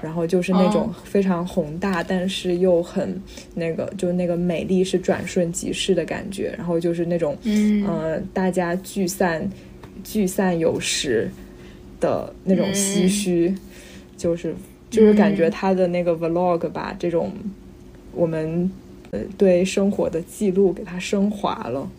[0.00, 3.20] 然后就是那种非常宏大，但是又很
[3.56, 6.54] 那个，就那个美丽是转瞬即逝的感觉。
[6.56, 9.50] 然后就是那种，嗯，大家聚散
[10.04, 11.28] 聚散有时
[11.98, 13.52] 的那种唏嘘，
[14.16, 14.54] 就是
[14.90, 17.32] 就是感觉他的那个 vlog 把这种
[18.12, 18.70] 我们
[19.10, 21.90] 呃对生活的记录给它升华了。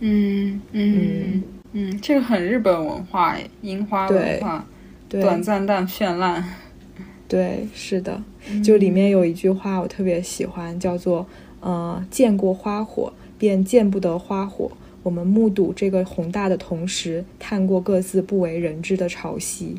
[0.00, 1.42] 嗯嗯
[1.72, 4.66] 嗯，这个很日本文化，樱花文化，
[5.08, 6.44] 对短暂但绚烂。
[7.28, 8.20] 对，是的，
[8.64, 11.24] 就里面有一句话我特别喜欢，叫做
[11.60, 14.72] “呃，见过花火，便见不得花火。
[15.02, 19.76] 我们目睹这个宏大的同时，探过各自不为人知的潮汐。”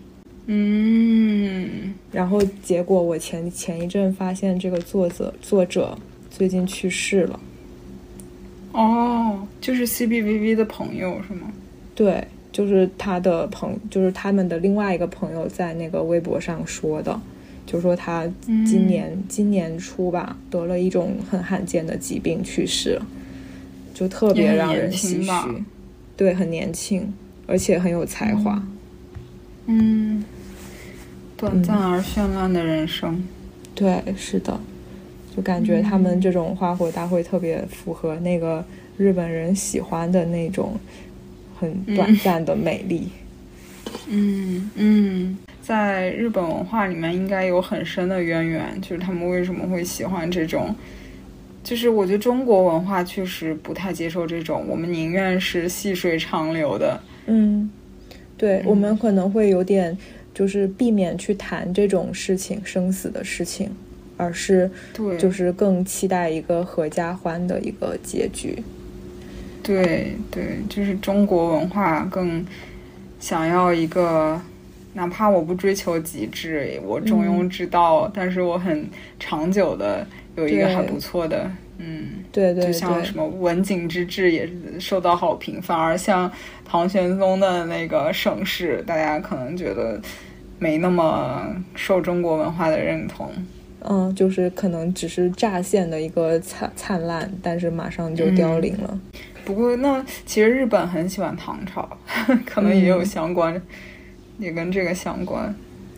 [0.48, 5.98] 嗯，然后结果我前前一阵发现这个作者作者
[6.30, 7.40] 最近去世了。
[8.74, 11.52] 哦，就是 C B V V 的朋友是吗？
[11.94, 17.20] 对，就是他的朋，就是他们的另外一个朋友在那个微博上说的。
[17.64, 23.06] 就说他今年今年初吧，得了一种很罕见的疾病去世了，
[23.94, 25.64] 就特别让人唏嘘。
[26.18, 27.14] 对，很年轻，
[27.46, 28.62] 而且很有才华。
[29.68, 30.26] 嗯，
[31.42, 33.24] 短暂而绚烂的人生。
[33.74, 34.60] 对，是的，
[35.36, 38.64] 就感觉他们这种花火大会特别符合那个
[38.96, 40.80] 日本人喜欢的那种
[41.60, 43.10] 很短暂的美丽。
[44.08, 45.38] 嗯嗯。
[45.64, 50.76] 在日本文化里面，应该有很深的渊源，就是他们为什么会喜欢这种？
[51.64, 57.00] 就是我觉得中国文化确实不太接受这种，我们宁愿是细水长流的。
[57.28, 57.70] 嗯，
[58.36, 59.96] 对，我们可能会有点
[60.34, 63.70] 就是避免去谈这种事情、生死的事情，
[64.17, 68.62] 而是对，就是更期待一个合家欢的一个结局。
[69.63, 72.46] 对对，就是中国文化更
[73.20, 74.41] 想要一个。
[74.94, 78.86] 哪怕我不追求极致，我中庸之道，但是我很
[79.17, 86.32] 长久的有一个很不错的，嗯，对对，就像什么文景之治也受到好评，反而像
[86.63, 90.00] 唐玄宗的那个盛世，大家可能觉得
[90.60, 93.30] 没那么受中国文化的认同。
[93.84, 99.00] 嗯，就是可能只是乍现的一个灿灿烂，但是马上就凋零了。
[99.44, 101.98] 不过，那其实日本很喜欢唐朝，
[102.46, 103.60] 可能也有相关，
[104.38, 105.54] 也跟这个相关。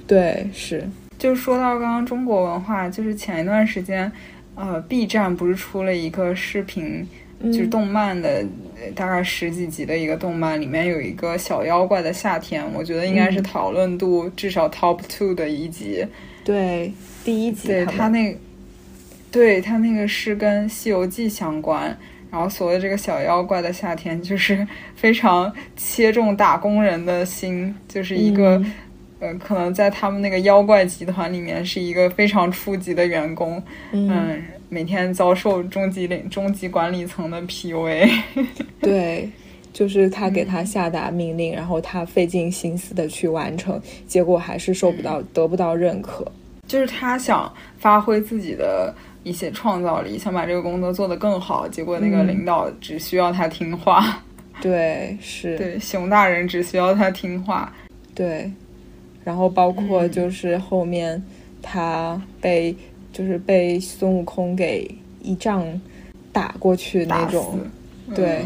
[0.08, 0.88] 对，是。
[1.24, 4.12] 就说到刚刚中国文化，就是前一段时间，
[4.56, 7.08] 呃，B 站不是出了一个视频，
[7.46, 8.46] 就是动漫的，
[8.94, 16.06] 大概十几集的一个动漫，里面有一个小妖怪的夏天，我觉得应该是讨论度至少 top two 的一集。
[16.44, 16.92] 对，
[17.24, 17.70] 第一集。
[17.70, 18.38] 对他那，
[19.32, 21.98] 对他那个是跟《西游记》相关。
[22.30, 28.62] 然后所谓这个小妖怪的夏天，就是 非常切中打工人的心，就是一个，
[29.24, 38.12] 呃，可能在他们那个妖怪集团里面是一个非常初级的员工，嗯，每天遭受中级领、中级管理层的 PUA。
[38.82, 39.30] 对，
[39.72, 46.30] 就是他给他下达命令，然后他费尽心思的去完成，结果还是受不到、得不到认可。
[46.68, 48.94] 就是他想发挥自己的。
[49.26, 54.22] 一些创造力，想把这个工作做得更好，结果那个领导只需要他听话。
[54.62, 55.58] 对，是。
[55.58, 57.72] 对，熊大人只需要他听话。
[58.14, 58.52] 对，
[59.24, 61.22] 然后包括就是后面
[61.62, 62.76] 他被
[63.12, 64.90] 就是被孙悟空给
[65.22, 65.66] 一仗
[66.32, 67.60] 打过去那种。
[68.16, 68.46] 对，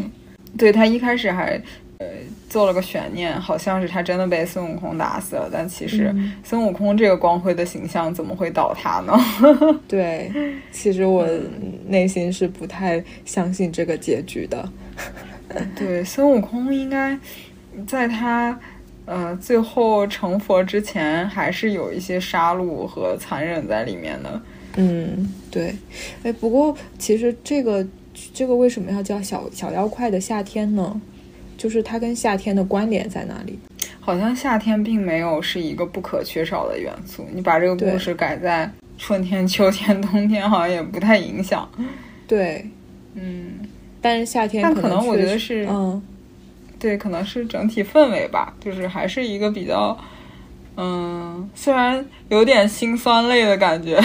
[0.58, 1.62] 对他一开始还。
[2.00, 2.06] 呃，
[2.48, 9.18] 做了个悬念，好像是他真的被孙悟空打死了，但其实孙悟空这个光辉的形象怎么会倒塌呢？
[9.90, 10.32] 对，
[10.72, 11.28] 其实我
[11.88, 14.72] 内心是不太相信这个结局的。
[15.76, 17.18] 对，孙悟空应该
[17.88, 18.60] 在他
[19.08, 24.39] 呃最后成佛之前，还是有一些杀戮和残忍在里面的。
[24.76, 25.74] 嗯，对。
[26.22, 27.84] 哎，不过其实这个
[28.32, 31.02] 这个为什么要叫小小妖怪的夏天呢？
[31.58, 33.58] 就是它跟夏天的关联在哪里？
[34.00, 37.26] 好像夏天并没有是一个不可缺少的元素。
[37.34, 41.67] 你把这个故事改在春天、秋天、 冬天，好像也不太影响。
[42.28, 42.63] 对，
[43.15, 43.54] 嗯，
[44.00, 46.02] 但是夏天，但可能我觉得是，嗯，
[46.80, 49.98] 对，可能是整体氛围吧，就是还是一个比较，
[50.76, 54.00] 嗯，虽然有点心酸泪的感觉，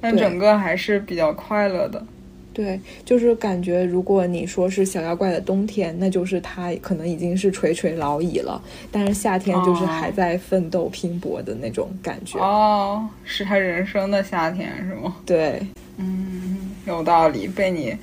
[0.00, 2.04] 但整个还是比较快乐的。
[2.52, 8.60] 对，就是感觉，如果你说是小妖怪的冬天，那就是他可能已经是垂垂老矣了。
[8.90, 12.36] 但是夏天就是还在奋斗拼搏的那种感觉。
[12.40, 15.14] 哦，是他人生的夏天是吗？
[15.24, 15.64] 对，
[15.98, 17.96] 嗯，有道理，被你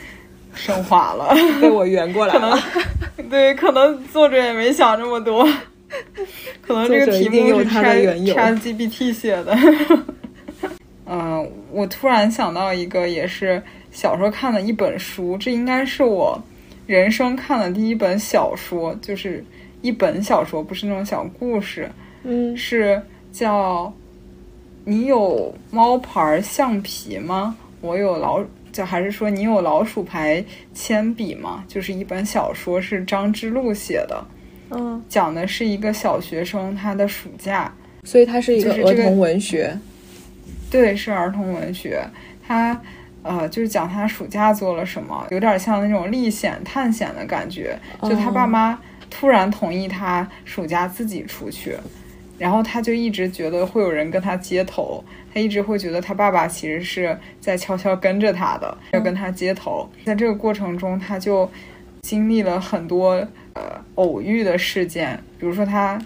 [0.55, 2.57] 升华了， 被我圆过来了。
[3.29, 5.47] 对，可能作者也没想这么多，
[6.61, 9.55] 可能这个题目是 ChatGPT 写的。
[11.07, 13.61] 嗯，我突然想到一个，也是。
[13.91, 16.37] 小时候看的一本书，这应该是我
[16.85, 19.41] 人生看的第一本小说，就是
[19.81, 21.89] 一本小说，不是那种小故事，
[22.23, 23.93] 嗯，是叫
[24.83, 27.55] 你有猫牌橡皮吗？
[27.79, 28.43] 我有老，
[28.75, 31.63] 就还是说你有老鼠牌铅笔吗？
[31.65, 34.27] 就是一本小说，是张之路写的，
[34.71, 39.79] 嗯，讲的是一个小学生他的暑假，所以它是一个儿童文学，
[40.69, 42.05] 对，是儿童文学，
[42.45, 42.77] 他。
[43.27, 47.75] 呃，就是讲他暑假做了什么，有点像那种历险探险的感觉。
[48.03, 51.75] 就他爸妈突然同意他暑假自己出去，
[52.37, 59.89] 然后他就一直觉得会有人跟他接头，他一直会觉得他爸爸其实是在悄悄跟着他的，要跟他接头。
[60.05, 61.49] 在这个过程中，他就
[62.01, 63.11] 经历了很多
[63.53, 63.61] 呃
[63.95, 65.99] 偶遇的事件，比如说他。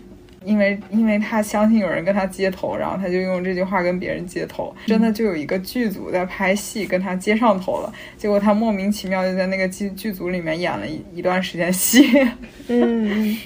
[0.46, 7.94] 因为因为他相信有人跟他接头，然后他就用这句话跟别人接头，真的就有一个剧组在拍戏跟他接上头了。
[8.18, 12.06] 结果他莫名其妙就在那个剧剧组里面演了一一段时间戏，
[12.70, 13.38] 嗯，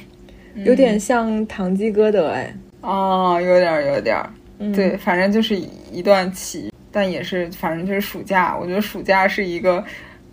[0.54, 4.22] 有点像《唐吉诃德》哎，哦，有点有点，
[4.74, 5.56] 对，反正就是
[5.92, 9.84] 一段期，但也是反正就是暑假，我觉得暑假是一个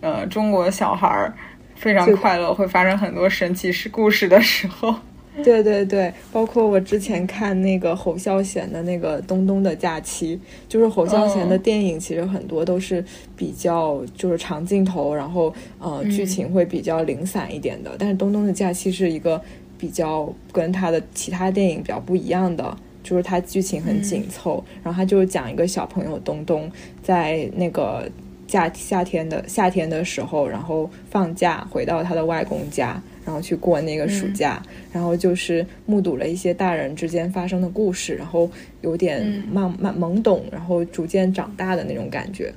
[0.01, 1.33] 呃中国小孩儿
[1.75, 4.93] 非常快乐，会发生很多神奇事故事的时候。
[5.41, 10.35] 对对对，包括我之前看那个侯孝贤的那个《东东的假期》，
[10.67, 13.03] 就是侯孝贤的电影，其实很多都是
[13.33, 17.91] 比较就是长镜头，然后呃剧情会比较零散一点的。
[17.97, 19.41] 但是《东东的假期》是一个
[19.81, 26.71] 比较跟他的其他电影比较不一样的，就是它剧情很紧凑，然后他就是讲一个小朋友东东
[27.01, 28.07] 在那个
[28.47, 33.01] 夏夏天的夏天的时候，然后放假回到他的外公家。
[33.23, 34.59] 然后去过那个暑假，
[34.91, 38.49] 然后就是目睹了一些大人之间发生的故事，然后
[38.81, 39.21] 有点
[39.53, 42.51] 懵懵懵懂，然后逐渐长大的那种感觉。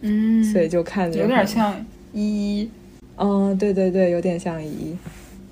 [0.00, 1.76] 嗯，所以就看着有点像
[2.12, 2.70] 依依，
[3.18, 4.96] 嗯，对对对，有点像一，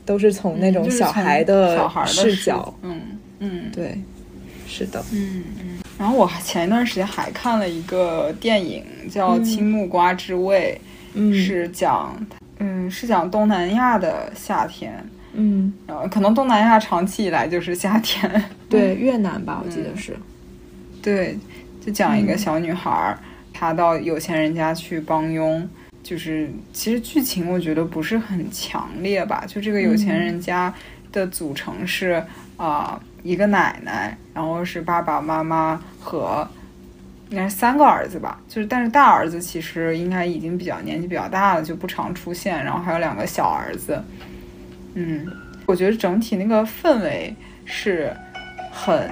[0.09, 2.74] 都是从那种小孩的视角。
[2.80, 2.98] 嗯
[3.40, 4.00] 嗯，对。
[4.66, 5.78] 是的，嗯嗯。
[5.98, 10.80] 然后我前一段时间还看了一个电影，叫《青木瓜之味》，
[11.12, 12.18] 嗯，是讲，
[12.59, 14.94] 嗯，是讲东南亚的夏天。
[15.34, 18.30] 嗯，呃，可能东南亚长期以来就是夏天。
[18.70, 20.16] 对，越南吧，我记得是。
[21.02, 21.36] 对，
[21.84, 23.14] 就讲一个小女孩，
[23.52, 25.68] 她到有钱人家去帮佣。
[26.09, 29.44] 就是其实剧情我觉得不是很强烈吧。
[29.46, 30.72] 就这个有钱人家
[31.12, 32.24] 的组成是
[32.56, 36.48] 啊，一个奶奶，然后是爸爸妈妈和
[37.28, 38.40] 应该是三个儿子吧。
[38.48, 42.64] 就是但是大儿子其实应该已经比较年纪比较大了，就不常出现。
[42.64, 44.02] 然后还有两个小儿子。
[44.94, 45.26] 嗯，
[45.66, 47.36] 我觉得整体那个氛围
[47.66, 48.11] 是
[48.72, 49.11] 很，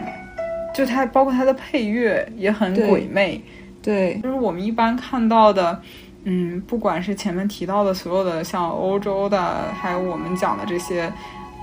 [0.75, 3.39] 就它包括它的配乐也很鬼魅，
[3.83, 5.83] 对，就是我们一般看到的，
[6.29, 11.13] 嗯，不管是前面提到的所有的像欧洲的，还有我们讲的这些，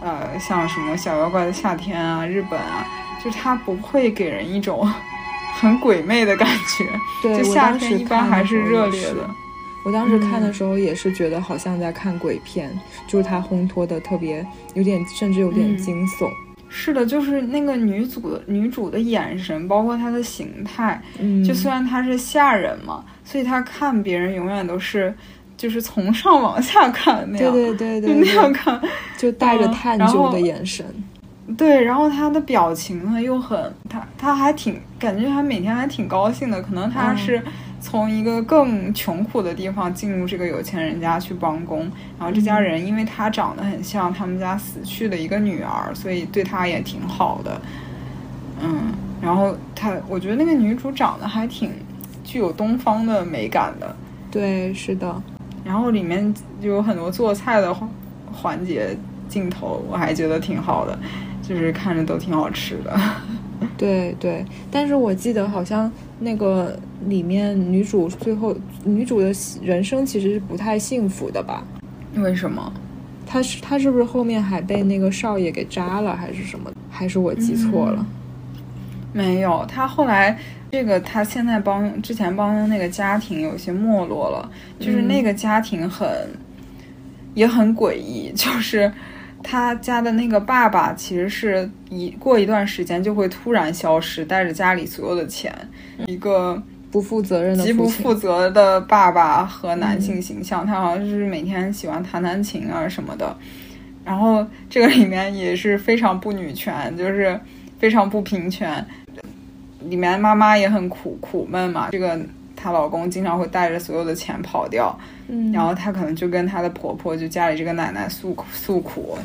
[0.01, 2.87] 呃，像什么小妖怪的夏天啊，日本啊，
[3.21, 4.89] 就是它不会给人一种
[5.59, 6.47] 很鬼魅的感
[6.77, 6.85] 觉，
[7.21, 9.29] 对，就夏天一般还是热烈的。
[9.83, 12.71] 我当时看的时候也是觉得好像在看鬼片，
[13.05, 14.45] 就是它烘托的特别
[14.75, 16.29] 有点，甚至有点惊悚。
[16.75, 25.13] 是的，就是那个女主的女主的眼神，包括她的形态，嗯，就虽然她是下人嘛，所以她看别人永远都是
[25.55, 28.81] 就是从上往下看那样，对对对对，那样看，
[29.15, 30.83] 就带着探究的眼神。
[31.55, 37.39] 对，然后她的表情呢又很，她她还挺感觉她每天还挺高兴的，可能她是。
[37.83, 41.81] 从一个更穷苦的地方进入这个有钱人家去帮工，
[42.17, 47.61] 然后这家人因为他长得很像他们家死去的一个女儿，所以对他也挺好的。
[48.61, 51.71] 嗯，然后他，我觉得那个女主长得还挺
[52.23, 53.93] 具有东方的美感的。
[54.31, 55.21] 对，是的。
[55.65, 57.75] 然后里面就有很多做菜的
[58.31, 58.95] 环节
[59.27, 60.97] 镜头，我还觉得挺好的，
[61.41, 62.97] 就是看着都挺好吃的。
[63.77, 66.77] 对对，但是我记得好像那个
[67.07, 69.31] 里面女主最后女主的
[69.61, 71.63] 人生其实是不太幸福的吧？
[72.15, 72.71] 为什么？
[73.25, 76.71] 她是她是不是后面还被那个少爷给扎了，还是什么？
[76.89, 78.05] 还是我记错了？
[79.11, 80.37] 没有，她后来
[80.71, 84.49] 这个她现在帮之前帮的那个家庭有些没落了，
[84.79, 86.07] 就是那个家庭很
[87.33, 88.91] 也很诡异， 就是。
[89.45, 95.53] 他家的那个爸爸其实是一过一段时间就会突然消失，带着家里所有的钱，
[96.07, 96.63] 一个
[96.93, 100.63] 不负责任的、极不负责的爸爸和男性形象。
[100.63, 103.35] 他好像是每天喜欢弹弹琴啊什么的，
[104.05, 107.37] 然后这个里面也是非常不女权，就是
[107.79, 108.85] 非常不平权。
[109.81, 112.17] 里面妈妈也很苦苦闷嘛，这个
[112.55, 114.95] 她老公经常会带着所有的钱跑掉。
[115.51, 119.17] 然后她可能就跟她的婆婆，就家里这个奶奶诉诉苦，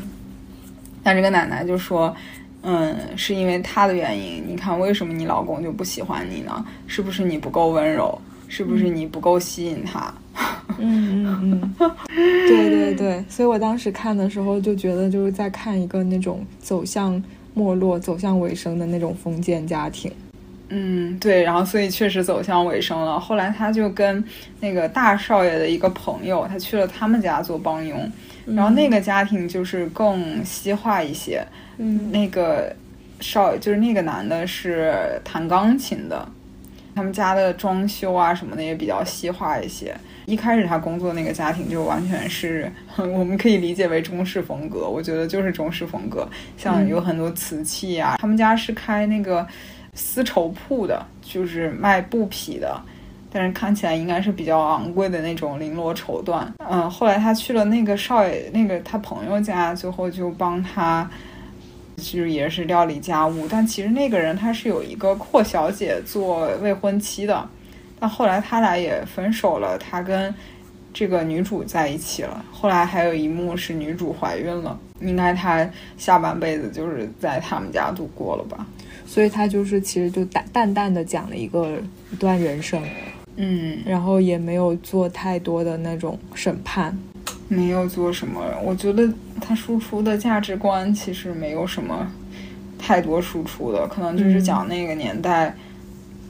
[1.02, 2.16] 但这个奶奶就说，
[2.70, 4.44] 嗯，是因为他的原因。
[4.46, 6.62] 你看，为什么你老公就不喜欢你呢？
[6.86, 8.20] 是不是你不够温柔？
[8.46, 10.12] 是不是你不够吸引他？
[10.78, 11.94] 嗯 嗯嗯，
[12.46, 13.24] 对对对。
[13.28, 17.22] 所以我当时看的时候就觉得就是在看一个那种走向
[17.54, 20.12] 没落、走向尾声的那种封建家庭。
[20.70, 23.18] 嗯，对，然后所以确实走向尾声了。
[23.18, 24.22] 后来他就跟
[24.60, 28.10] 那个大少爷的一个朋友，他去了他们家做帮佣，
[28.54, 31.44] 然后那个家庭就是更西化一些。
[31.78, 32.74] 嗯，那个
[33.20, 36.28] 少就是那个男的是弹钢琴的，
[36.94, 39.96] 他们家的装修啊什么的也比较西化一些。
[40.26, 48.16] 一开始他工作那个家庭就完全是 我们可以理解为中式风格，我觉得就是中式风格，像有很多瓷器啊。
[48.20, 49.46] 他们家是开那个。
[49.94, 52.80] 丝绸铺的，就是卖布匹的，
[53.30, 56.46] 但是看起来应该是比较昂贵的那种绫罗绸缎。
[56.68, 61.08] 嗯，后来他去了那个少爷那个他朋友家，最后就帮他，
[61.96, 63.46] 就是也是料理家务。
[63.48, 67.48] 但其实那个人他是有一个阔小姐做未婚妻的，
[68.00, 70.34] 但后来他俩也分手了，他跟
[70.94, 72.44] 这个女主在一起了。
[72.50, 78.66] 后来还有一幕是女主怀孕了，应该他下半辈子就是在他们家度过了吧。
[79.06, 81.80] 所以他就是其实就淡淡淡的讲了一个
[82.12, 82.82] 一段人生，
[83.40, 86.98] 嗯，然后也没有做太多的那种审判，
[87.46, 88.42] 没有做什么。
[88.64, 89.08] 我觉得
[89.40, 92.10] 他输出的价值观其实没有什么
[92.76, 95.54] 太多输出的，可能就是讲那个年代，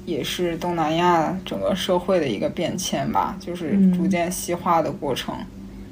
[0.05, 5.35] 也是东南亚整个社会的一个变迁吧，就是逐渐西化的过程。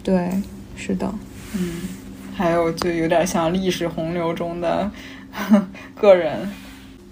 [0.03, 0.31] 对，
[0.77, 1.11] 是的，
[1.55, 1.81] 嗯，
[2.35, 4.91] 还有就有点像历史洪流中的
[5.97, 6.47] 个人。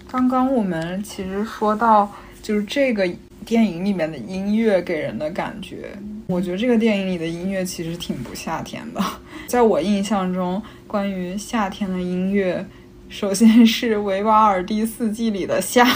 [0.07, 2.09] 刚刚我们其实说到，
[2.41, 3.09] 就是这个
[3.45, 5.89] 电影里面的音乐给人的感觉，
[6.27, 9.01] 我觉得这个电影里的音乐其实挺不夏天的。
[9.47, 12.65] 在我印象中，关于夏天的音乐
[13.07, 15.87] 首先是维瓦尔第四季里的夏，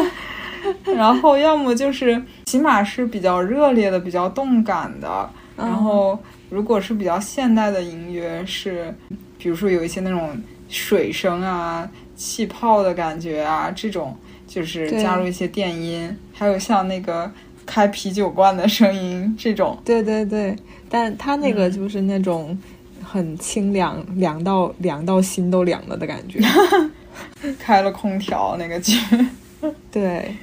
[0.84, 5.28] 然后要么就是起码是比较热烈的、比较动感的。
[5.56, 6.18] 然后
[6.50, 8.94] 如果是比较现代的音乐，是
[9.38, 10.36] 比如说有一些那种
[10.68, 14.14] 水声啊、气泡的感觉啊，这种
[14.46, 17.30] 就是加入一些电音，还有像那个
[17.64, 19.78] 开啤酒罐的声音这种。
[19.84, 20.56] 对对对，
[20.88, 22.58] 但他那个就是那种。
[23.08, 26.40] 很清凉，凉到凉到心都凉了的感觉。
[27.56, 28.98] 开了空调那个剧，
[29.92, 30.34] 对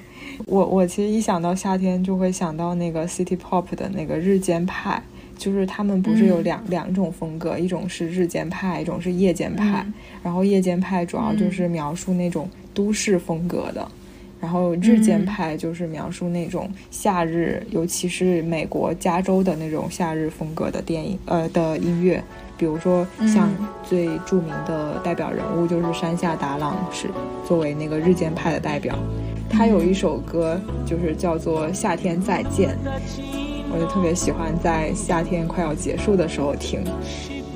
[0.45, 5.04] 我我其实一想到夏天就会想到那个 City Pop 的那个日间派，
[5.38, 9.86] 就是他们不是有两两种风格，一种是日间派，一种是夜间派。
[10.24, 13.88] 然后夜间派主要就是描述那种都市风格的。
[14.41, 22.21] 然后日间派就是描述那种夏日，尤其是美国加州的那种夏日风格的电影，呃的音乐。
[22.57, 23.49] 比如说像
[23.88, 27.07] 最著名的代表人物就是山下达郎，是
[27.47, 28.97] 作为那个日间派的代表。
[29.49, 32.69] 他有一首歌就是叫做《夏天再见》，
[33.71, 36.84] 我就特别喜欢在夏天快要结束的时候听。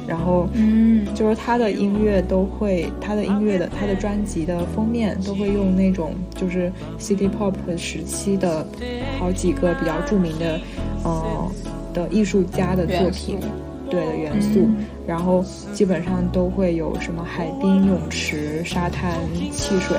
[0.08, 8.66] 然后，嗯，就是他的音乐都会，他的音乐的，他的专辑的封面都会用那种就是 City Pop 时期的
[9.20, 10.60] 好几个比较著名的，
[11.04, 11.52] 呃
[11.94, 13.38] 的艺术家的作品，
[13.90, 14.70] 对的元素。
[15.06, 15.44] 然后
[15.74, 19.12] 基本上都会有什么海滨泳池、沙滩、
[19.52, 19.98] 汽水，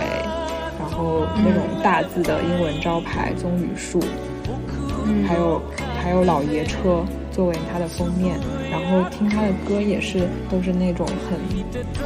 [0.78, 4.00] 然后那种大字的英文招牌棕榈树，
[5.26, 5.61] 还有
[6.02, 7.04] 还有老爷车。
[7.30, 8.36] 作为他的封面，
[8.70, 11.38] 然后听他的歌也是都是那种很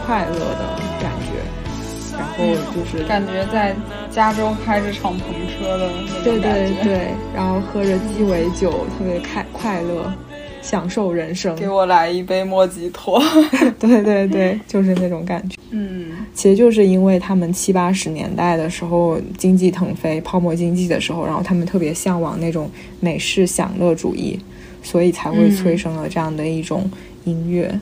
[0.04, 2.44] 快乐的感觉，然后
[2.74, 3.74] 就是感觉在
[4.10, 10.12] 加州开着敞篷车的那种对对对，然后喝着鸡尾酒，特别开快乐，
[10.60, 11.56] 享受人生。
[11.56, 13.20] 给我来一杯莫吉托。
[13.80, 15.56] 对对对，就是那种感觉。
[15.70, 24.38] 嗯，其实就是因为他们七八十年代的时候经济腾飞、泡沫经济的时候，然后他们特别向往那种美式享乐主义。
[24.82, 26.90] 所以才会催生了这样的一种
[27.24, 27.78] 音乐。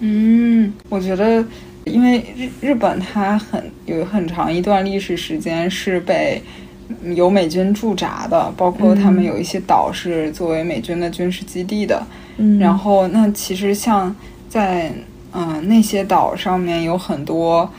[0.00, 1.44] 嗯，我觉得，
[1.84, 6.42] 因为日日本它很有很长一段历史时间是被
[7.14, 12.02] 有美军驻扎的，包括他们有一些岛是作为美军的军事基地的。
[12.38, 14.14] 嗯，然后那其实像
[14.48, 14.92] 在
[15.32, 17.70] 嗯那些岛上面有很多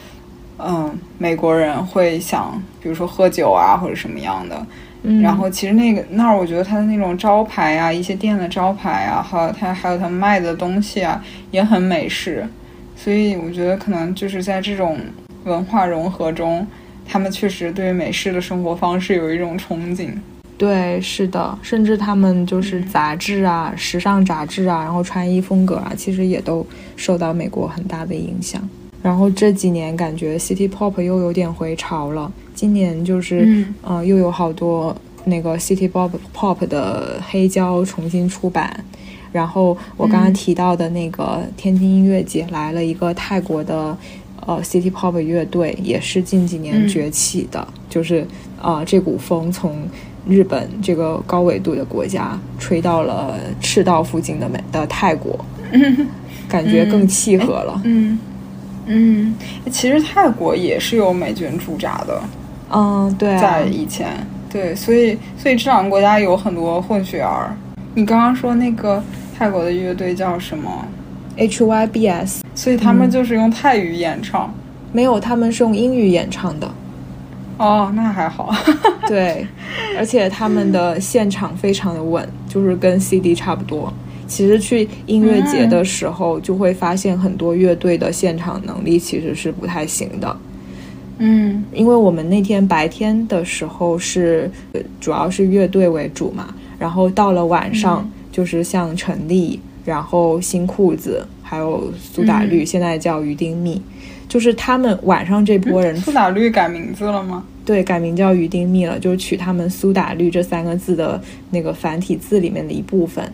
[0.57, 4.66] 嗯美国人会想，比如说喝酒啊或者什么样的。
[5.21, 12.47] 然后其实那个那儿，我觉得它的那种招牌啊，一些店的招牌啊，还有它还有他卖的东西啊，也很美式。
[12.95, 14.97] 所以我觉得可能就是在这种
[15.43, 16.65] 文化融合中，
[17.05, 20.11] 他们确实对美式的生活方式有一种憧憬。
[20.57, 28.61] 对，是的，甚至他们就是杂志啊、时尚杂志啊，然后穿衣风格啊，其实也都受到美国很大的影响。
[29.03, 32.31] 然后这几年感觉 City Pop 又有点回潮了。
[32.55, 34.95] 今年就是，呃，又有好多
[35.25, 38.83] 那个 City Pop Pop 的黑胶重新出版。
[39.33, 43.97] 然后我刚刚提到的那个天津音乐节来了一个泰国的，
[44.45, 47.67] 呃，City Pop 乐队，也是近几年崛起的。
[47.89, 48.25] 就是，
[48.61, 49.75] 啊，这股风从
[50.25, 55.43] 日本这个高纬度的国家吹到了赤道附近的美的泰国，
[56.47, 57.81] 感觉更契合了。
[57.83, 58.17] 嗯。
[58.86, 59.34] 嗯，
[59.71, 62.21] 其实泰国也是有美军驻扎的，
[62.71, 64.09] 嗯，对，在以前，
[64.51, 67.55] 对，所以所以这两个国家有很多混血儿。
[67.95, 69.01] 你刚刚说那个
[69.38, 70.86] 泰国的乐队叫什么
[71.38, 74.53] ？HYBS，所以他们就是用泰语演唱，
[74.91, 76.69] 没有，他们是用英语演唱的。
[77.57, 78.53] 哦，那还好。
[79.07, 79.47] 对，
[79.97, 83.93] 而且他们的现场非常的稳，就是跟 CD 差不多。
[84.28, 90.38] 其实去音乐节的时候，就会发现很多乐队的现场能力其实是不太行的。
[91.19, 94.49] 嗯，因为我们那天白天的时候是
[94.99, 103.80] 主要是乐队为主嘛，然后到了晚上就是像陈粒，然后新裤子，还有苏打绿，现在叫于丁蜜，
[104.28, 105.95] 就是他们晚上这波人。
[105.97, 107.45] 苏打绿改名字了吗？
[107.63, 111.21] 对，改名叫于丁蜜了，就是取他们苏打绿这三个字的
[111.51, 113.32] 那个繁体字里面的一部分。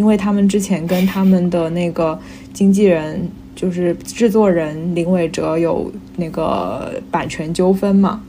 [0.00, 2.18] 因为他们之前跟他们的那个
[2.54, 3.20] 经纪人，
[3.54, 8.22] 就是制作人林伟哲有那个版权纠纷嘛，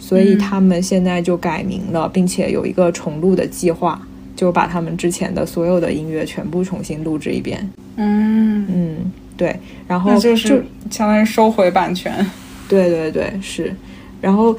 [0.00, 4.02] 所以他们现在就改名了，并且有一个重录的计划，
[4.34, 7.64] 就把他们之前的所有的音乐全部重新录制一遍。
[7.94, 12.12] 嗯嗯，对，然后就是相当于收回版权。
[12.68, 13.72] 对对对，是。
[14.26, 14.52] 然后，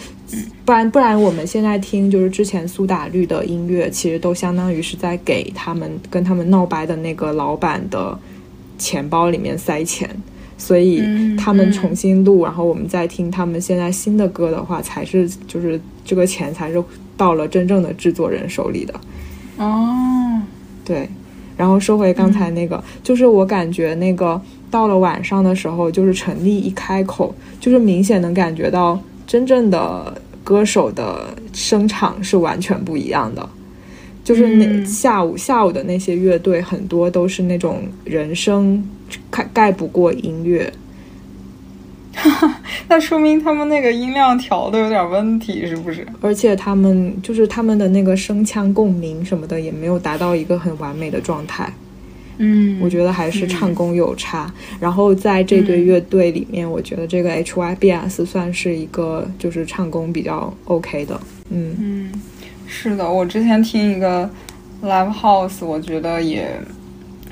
[0.63, 8.17] 不然不然，我们现在听就是之前苏打绿的音乐，其实都相当于是在给他们跟他们闹掰的那个老板的
[8.77, 10.09] 钱包里面塞钱，
[10.57, 11.03] 所以
[11.35, 16.81] 他们重新录，然后我们再听他们现在新的歌的话，才是就是这个钱才是
[17.17, 18.93] 到了真正的制作人手里的。
[19.57, 20.41] 哦，
[20.85, 21.09] 对。
[21.57, 24.39] 然后说回刚才那个，就是我感觉那个
[24.71, 28.97] 到了晚上的时候，就是陈粒一开口，就是明显能感觉到
[29.27, 33.47] 真正的歌手的声场是完全不一样的。
[34.23, 38.83] 就是那下午下午的那些乐队，很多都是那种人声
[39.29, 40.73] 盖盖不过音乐。
[42.89, 46.05] 那说明他们那个音量调的有点问题，是不是？
[46.19, 51.71] 而且他们就是他们的那个声腔共鸣什么的，也没有达到一个很完美的状态。
[52.37, 54.51] 嗯，我觉得还是唱功有差。
[54.79, 61.19] 然后在这队乐队里面，我觉得这个 HYBS 算是一个就是唱功比较 OK 的。
[61.49, 62.11] 嗯嗯。
[62.65, 64.29] 是的，我之前听一个
[64.83, 66.49] live house，我觉得也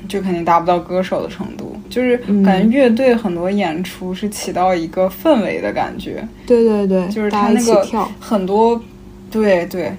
[0.08, 6.26] 就肯定达不到歌手的程度，就是感觉乐队很多演出是起到一个氛围的感觉。
[6.46, 7.86] 对对对，就是他那个
[8.18, 8.80] 很多，
[9.30, 9.92] 对对，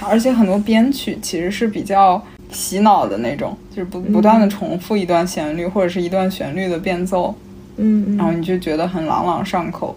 [0.00, 2.22] 而且很多编曲其实是比较
[2.52, 7.34] 洗脑的那种，就是不不断的重复一段旋律或者是一段旋律的变奏，
[7.76, 9.96] 嗯，然后你就觉得很朗朗上口。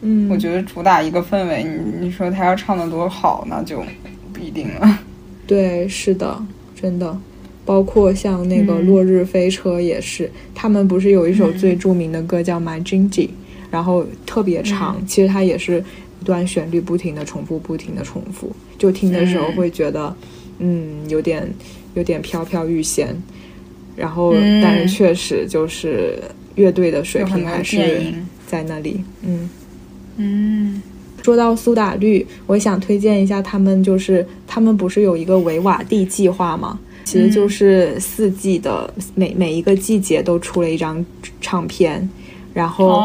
[0.00, 3.82] 嗯，我觉得主打一个氛围，你你说他要唱的多好，那就。
[4.32, 4.98] 不一定了，
[5.48, 6.38] 对，是的，
[6.78, 7.18] 真的，
[7.64, 13.08] 包括像那个《落日飞车》也是，他们不是有一首最著名的歌叫《My Gingy》，
[13.70, 15.82] 然后特别长，其实它也是
[16.20, 20.14] 一段旋律不停的重复，不停的重复，就听的时候会觉得，
[20.58, 21.48] 嗯，有点
[21.96, 23.08] 有点飘飘欲仙，
[23.96, 24.32] 然后
[24.62, 26.18] 但是确实就是
[26.54, 28.14] 乐队的水平还是
[28.46, 29.50] 在那里，嗯
[30.18, 30.82] 嗯。
[31.22, 36.78] 说到苏打绿，我想推荐一下他们，就是他们不是有一个维瓦蒂计划吗？
[37.04, 41.04] 其实就是四季的每每一个季节都出了一张
[41.40, 42.08] 唱片，
[42.54, 43.02] 然后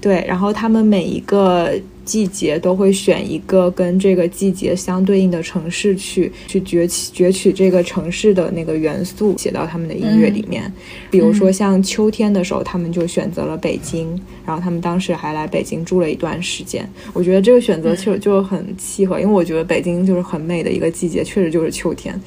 [0.00, 1.74] 对，然后他们每一个。
[2.08, 10.72] 季节都会选一个跟这个季节相对应的城市去去攫取攫取这个城市的那个元素写到他们的音乐里面。
[11.10, 16.88] 比如说像秋天的时候，他们就选择了北京，然后他们当时还来北京住了一段时间。
[17.12, 22.18] 我觉得这个选择就就很契合，因为我觉得北京就是很美的一个季节，确实就是秋天，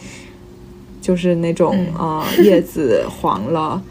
[1.02, 3.82] 就是那种啊叶子黄了。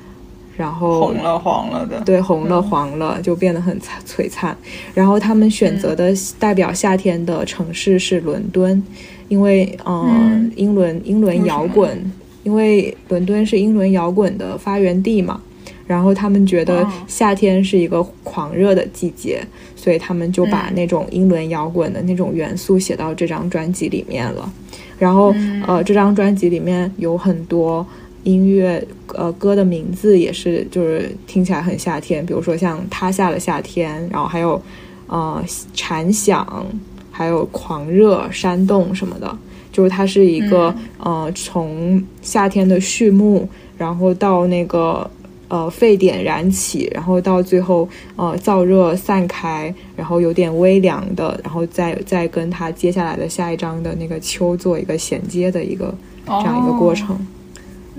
[0.56, 4.54] 然后红了黄了的，对，红了黄了就变得很璀璀璨。
[4.92, 8.82] 然后他们选择的代表夏天的城市是伦敦，
[9.28, 15.40] 因为嗯，英伦英伦摇滚，因为伦敦是英伦摇滚的发源地嘛。
[15.86, 19.42] 然后他们觉得夏天是一个狂热的季节，
[19.74, 24.52] 所以他们就把那种英伦摇滚的那种元素写到这张专辑里面了。
[24.98, 25.34] 然后
[25.66, 27.86] 呃，这张专辑里面有很多。
[28.24, 34.60] 音乐，呃，歌的名字也是，就是听起来很夏天，比如说像《他下了夏天》，然后还有，
[35.06, 35.42] 呃，
[35.74, 36.66] 蝉响，
[37.10, 39.38] 还有狂热、山洞什么的，
[39.72, 43.48] 就是它是一个，呃，从夏天的序幕，
[43.78, 45.10] 然后到那个，
[45.48, 55.94] 呃，沸点燃起，然后到最后，呃，燥热散开，然后有点微凉的，然后再再跟它接下来的下一章的那个秋做一个衔接的一个
[56.26, 57.18] 这样一个过程。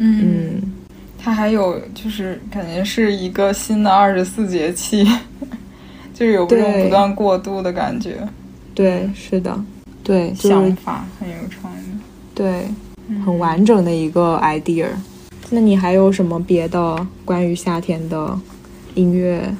[0.03, 0.59] 嗯，
[1.19, 5.05] 它还有就是感觉是一个新的二十四节气，
[6.11, 8.17] 就是有这种不断过渡的感觉。
[8.73, 9.63] 对，是的，
[10.03, 11.85] 对，想法很有创意。
[12.33, 12.65] 对，
[13.23, 14.87] 很完整的一个 idea。
[15.51, 18.35] 那你还有什么别的关于夏天的
[18.95, 19.53] 音乐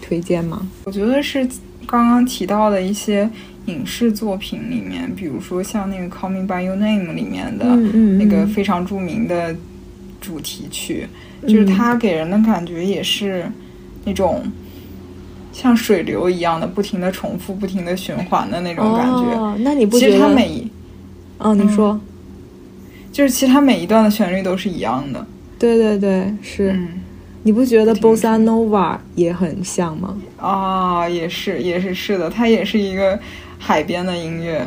[0.00, 0.66] 推荐吗？
[0.84, 1.46] 我觉得是
[1.86, 3.28] 刚刚提到的一些。
[3.66, 7.64] 影视作品里面，比如说像那个《Call Me by Your Name》里面的
[8.18, 9.56] 那个非常著名的
[10.24, 11.06] 主题曲，
[11.46, 13.44] 就是它给人的感觉也是
[14.04, 14.42] 那种
[15.52, 19.36] 像水流一样的，不停的重复、不停的循环的那种感觉。
[19.36, 20.12] 哦那你不觉得？
[20.12, 20.70] 其实它每一……
[21.38, 22.00] 哦，你说，
[23.12, 25.26] 就是其实它每一段的旋律都是一样的。
[25.58, 26.78] 对对对，是。
[27.42, 30.16] 你不觉得 Bossa Nova 也很像吗？
[30.38, 33.18] 啊，也是，也是，是的，它也是一个。
[33.56, 34.62] 海边的音乐，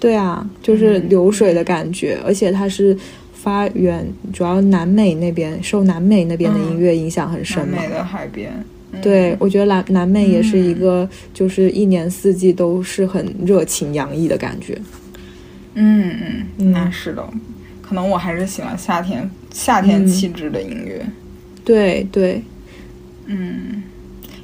[0.00, 2.96] 对啊，就是流水的感觉，而且它是
[3.42, 7.76] 发源主要南美那边，受南美那边的音乐影响很深嘛。
[7.76, 8.52] 南美的海边，
[9.00, 14.76] 对我觉得南南美也是一个，就是一年四季都是很热情洋溢的感觉。
[15.74, 17.24] 嗯嗯，那是的，
[17.80, 21.06] 可能我还是喜欢夏天夏天气质的音乐。
[21.64, 22.42] 对对，
[23.26, 23.82] 嗯，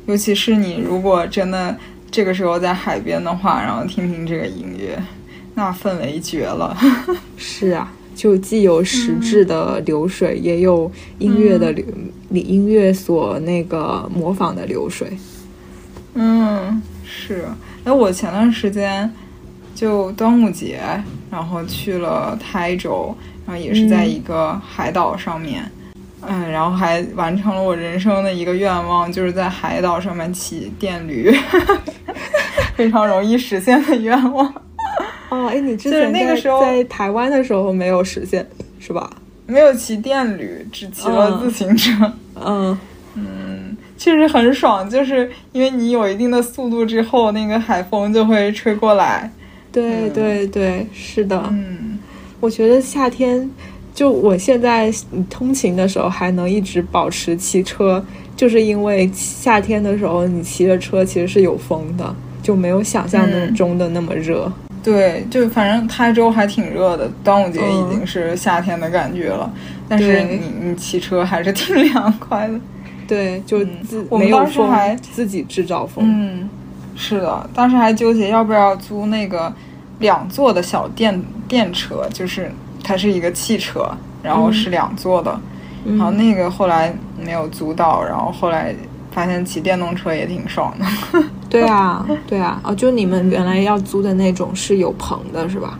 [0.07, 1.76] 尤其是你如果真的。
[2.14, 4.97] 这个时候在海边的话，然后听听这个音乐，
[5.57, 6.72] 那氛围绝了。
[7.36, 11.85] 是啊，就既有实质的流水，也有音乐的流，
[12.29, 15.09] 你音乐所那个模仿的流水。
[16.15, 17.45] 嗯，是。
[17.85, 19.12] 哎，我前段时间
[19.75, 20.81] 就端午节，
[21.31, 25.71] 然后去了台州，然后也是在一个海岛上面，
[26.23, 31.31] 嗯，然后还完成了我人生的一个愿望，就是在海岛上面骑电驴，
[32.77, 34.55] 非常容易实现的愿望。
[35.35, 38.47] 哦，哎，你之前那个时候在台湾的时候没有实现，
[38.78, 39.11] 是吧？
[39.47, 42.12] 没有骑电驴，只骑了自行车。
[42.43, 42.78] 嗯
[43.14, 49.30] 嗯，确实很爽，就是因为你有一定的速度之后，那个海风就会吹过来。
[49.70, 51.43] 对对对，是的。
[51.51, 51.99] 嗯，
[52.41, 53.51] 我觉得夏天，
[53.93, 54.93] 就我现在
[55.28, 58.05] 通勤的时候还能一直保持骑车，
[58.37, 64.51] 就是因为夏天的时候你骑着车其实是有风的，就没有想象中的那么热。
[64.85, 69.51] 对，就反正台州还挺热的，端午节已经是夏天的感觉了，
[69.89, 72.55] 但是你你骑车还是挺凉快的。
[73.09, 76.05] 对，就自我们当时还自己制造风。
[76.07, 76.49] 嗯，
[76.95, 79.51] 是的，当时还纠结要不要租那个
[80.01, 81.18] 两座的小电
[81.49, 83.91] 电车，就是它是一个汽车，
[84.22, 85.41] 然后是两座的，
[85.87, 88.74] 然后那个后来没有租到，然后后来。
[89.14, 90.85] 发现骑电动车也挺爽的。
[91.61, 95.78] 对啊，对啊，哦，就你们原来要租的那种是有棚的，是吧？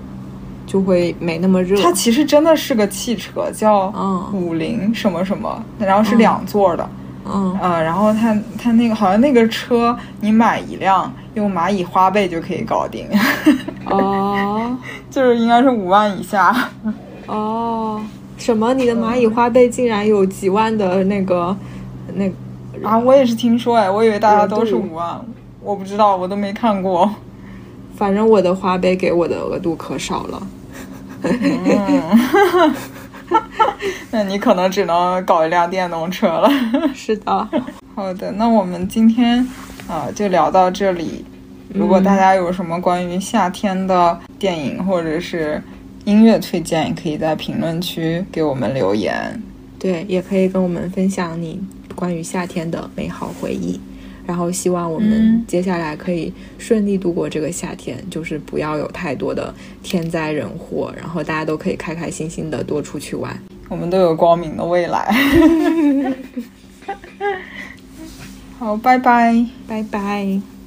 [0.67, 1.81] 就会没那么热。
[1.83, 3.93] 它其实真的是个汽车，叫
[4.33, 6.89] 五菱什么什么，然后是两座的。
[7.27, 13.07] 嗯，呃，然后它它那个好像那个车，你买一辆用蚂蚁花呗就可以搞定。
[13.87, 14.77] 哦，
[15.11, 16.55] 就是应该是五万以下。
[17.27, 18.01] 哦，
[18.37, 18.75] 什么？
[18.75, 21.57] 你的蚂蚁花呗竟然有几万的那个
[22.15, 22.31] 那？
[22.83, 25.19] 啊，我也是听说哎，我以为大家都是五万，
[25.65, 27.13] 我不知道，我都没看过。
[27.97, 30.47] 反正我的花呗给我的额度可少了。
[31.23, 32.75] 嗯，
[34.13, 36.51] 那你可能只能搞一辆电动车了。
[36.95, 37.49] 是的。
[37.95, 39.39] 好的，那我们今天
[39.89, 41.25] 啊就聊到这里。
[41.73, 45.63] 如果大家有什么关于夏天的电影或者是
[46.05, 49.43] 音乐推荐，也可以在评论区给我们留言。
[49.79, 51.63] 对，也可以跟我们分享你。
[51.95, 53.81] 关于夏天的美好回忆，
[54.27, 65.15] 然后希望我们接下来可以顺利度过这个夏天，就是不要有太多的天灾人祸，然后大家都可以开开心心的多出去玩，我们都有光明的未来。
[68.59, 70.54] 好，拜拜，拜拜。